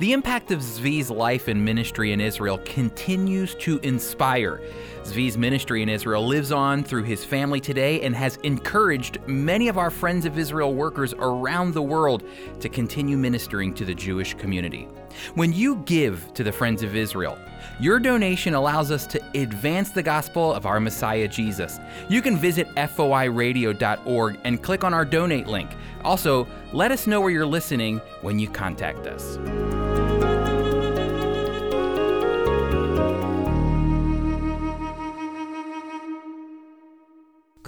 The 0.00 0.14
impact 0.14 0.50
of 0.50 0.60
Zvi's 0.60 1.10
life 1.10 1.46
and 1.46 1.62
ministry 1.62 2.12
in 2.12 2.22
Israel 2.22 2.56
continues 2.64 3.54
to 3.56 3.78
inspire. 3.80 4.62
Zvi's 5.02 5.36
ministry 5.36 5.82
in 5.82 5.90
Israel 5.90 6.26
lives 6.26 6.52
on 6.52 6.82
through 6.82 7.02
his 7.02 7.22
family 7.22 7.60
today 7.60 8.00
and 8.00 8.16
has 8.16 8.36
encouraged 8.36 9.18
many 9.26 9.68
of 9.68 9.76
our 9.76 9.90
Friends 9.90 10.24
of 10.24 10.38
Israel 10.38 10.72
workers 10.72 11.12
around 11.18 11.74
the 11.74 11.82
world 11.82 12.22
to 12.60 12.70
continue 12.70 13.18
ministering 13.18 13.74
to 13.74 13.84
the 13.84 13.94
Jewish 13.94 14.32
community. 14.32 14.88
When 15.34 15.52
you 15.52 15.76
give 15.84 16.32
to 16.32 16.44
the 16.44 16.52
Friends 16.52 16.82
of 16.82 16.96
Israel, 16.96 17.36
your 17.78 18.00
donation 18.00 18.54
allows 18.54 18.90
us 18.90 19.06
to 19.08 19.20
advance 19.34 19.90
the 19.90 20.02
gospel 20.02 20.54
of 20.54 20.64
our 20.64 20.80
Messiah 20.80 21.28
Jesus. 21.28 21.78
You 22.08 22.22
can 22.22 22.38
visit 22.38 22.74
foiradio.org 22.74 24.38
and 24.44 24.62
click 24.62 24.82
on 24.82 24.94
our 24.94 25.04
donate 25.04 25.46
link. 25.46 25.68
Also, 26.04 26.48
let 26.72 26.90
us 26.90 27.06
know 27.06 27.20
where 27.20 27.30
you're 27.30 27.44
listening 27.44 28.00
when 28.22 28.38
you 28.38 28.48
contact 28.48 29.06
us. 29.06 29.89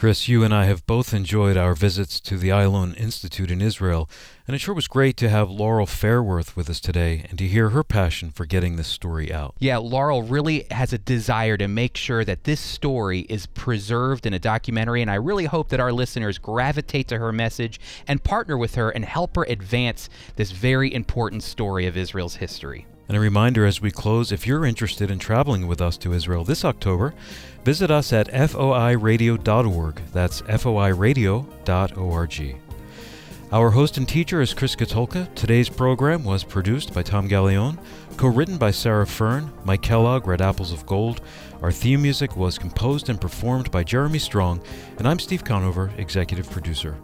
Chris, 0.02 0.26
you 0.26 0.42
and 0.42 0.52
I 0.52 0.64
have 0.64 0.84
both 0.84 1.14
enjoyed 1.14 1.56
our 1.56 1.74
visits 1.74 2.18
to 2.22 2.36
the 2.36 2.48
Ayalon 2.48 2.96
Institute 2.96 3.52
in 3.52 3.62
Israel, 3.62 4.10
and 4.48 4.56
it 4.56 4.58
sure 4.58 4.74
was 4.74 4.88
great 4.88 5.16
to 5.18 5.28
have 5.28 5.48
Laurel 5.48 5.86
Fairworth 5.86 6.56
with 6.56 6.68
us 6.68 6.80
today 6.80 7.24
and 7.30 7.38
to 7.38 7.46
hear 7.46 7.68
her 7.68 7.84
passion 7.84 8.32
for 8.32 8.44
getting 8.44 8.74
this 8.74 8.88
story 8.88 9.32
out. 9.32 9.54
Yeah, 9.60 9.76
Laurel 9.76 10.24
really 10.24 10.66
has 10.72 10.92
a 10.92 10.98
desire 10.98 11.56
to 11.56 11.68
make 11.68 11.96
sure 11.96 12.24
that 12.24 12.42
this 12.42 12.58
story 12.58 13.20
is 13.28 13.46
preserved 13.46 14.26
in 14.26 14.34
a 14.34 14.40
documentary, 14.40 15.02
and 15.02 15.10
I 15.10 15.14
really 15.14 15.44
hope 15.44 15.68
that 15.68 15.78
our 15.78 15.92
listeners 15.92 16.36
gravitate 16.36 17.06
to 17.06 17.18
her 17.18 17.30
message 17.30 17.78
and 18.08 18.24
partner 18.24 18.58
with 18.58 18.74
her 18.74 18.90
and 18.90 19.04
help 19.04 19.36
her 19.36 19.44
advance 19.44 20.08
this 20.34 20.50
very 20.50 20.92
important 20.92 21.44
story 21.44 21.86
of 21.86 21.96
Israel's 21.96 22.34
history. 22.34 22.88
And 23.08 23.16
a 23.16 23.20
reminder 23.20 23.66
as 23.66 23.80
we 23.80 23.90
close 23.90 24.32
if 24.32 24.46
you're 24.46 24.64
interested 24.64 25.10
in 25.10 25.18
traveling 25.18 25.66
with 25.66 25.80
us 25.80 25.96
to 25.98 26.12
Israel 26.12 26.44
this 26.44 26.64
October, 26.64 27.14
visit 27.64 27.90
us 27.90 28.12
at 28.12 28.28
foiradio.org. 28.28 30.00
That's 30.12 30.42
foiradio.org. 30.42 31.46
Our 33.52 33.70
host 33.70 33.98
and 33.98 34.08
teacher 34.08 34.40
is 34.40 34.54
Chris 34.54 34.74
Katulka. 34.74 35.34
Today's 35.34 35.68
program 35.68 36.24
was 36.24 36.42
produced 36.42 36.94
by 36.94 37.02
Tom 37.02 37.28
Gallione, 37.28 37.76
co 38.16 38.28
written 38.28 38.56
by 38.56 38.70
Sarah 38.70 39.06
Fern, 39.06 39.52
Mike 39.64 39.82
Kellogg, 39.82 40.26
Read 40.26 40.40
Apples 40.40 40.72
of 40.72 40.86
Gold. 40.86 41.20
Our 41.60 41.70
theme 41.70 42.00
music 42.00 42.34
was 42.34 42.56
composed 42.56 43.10
and 43.10 43.20
performed 43.20 43.70
by 43.70 43.84
Jeremy 43.84 44.20
Strong, 44.20 44.62
and 44.96 45.06
I'm 45.06 45.18
Steve 45.18 45.44
Conover, 45.44 45.90
executive 45.98 46.50
producer. 46.50 46.96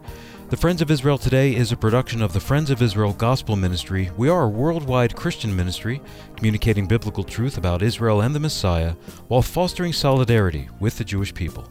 The 0.49 0.57
Friends 0.57 0.81
of 0.81 0.89
Israel 0.89 1.19
Today 1.19 1.55
is 1.55 1.71
a 1.71 1.77
production 1.77 2.23
of 2.23 2.33
the 2.33 2.39
Friends 2.39 2.71
of 2.71 2.81
Israel 2.81 3.13
Gospel 3.13 3.55
Ministry. 3.55 4.09
We 4.17 4.29
are 4.29 4.45
a 4.45 4.49
worldwide 4.49 5.15
Christian 5.15 5.55
ministry 5.55 6.01
communicating 6.35 6.87
biblical 6.87 7.23
truth 7.23 7.55
about 7.55 7.83
Israel 7.83 8.21
and 8.21 8.33
the 8.33 8.39
Messiah 8.39 8.93
while 9.27 9.43
fostering 9.43 9.93
solidarity 9.93 10.67
with 10.79 10.97
the 10.97 11.03
Jewish 11.03 11.35
people. 11.35 11.69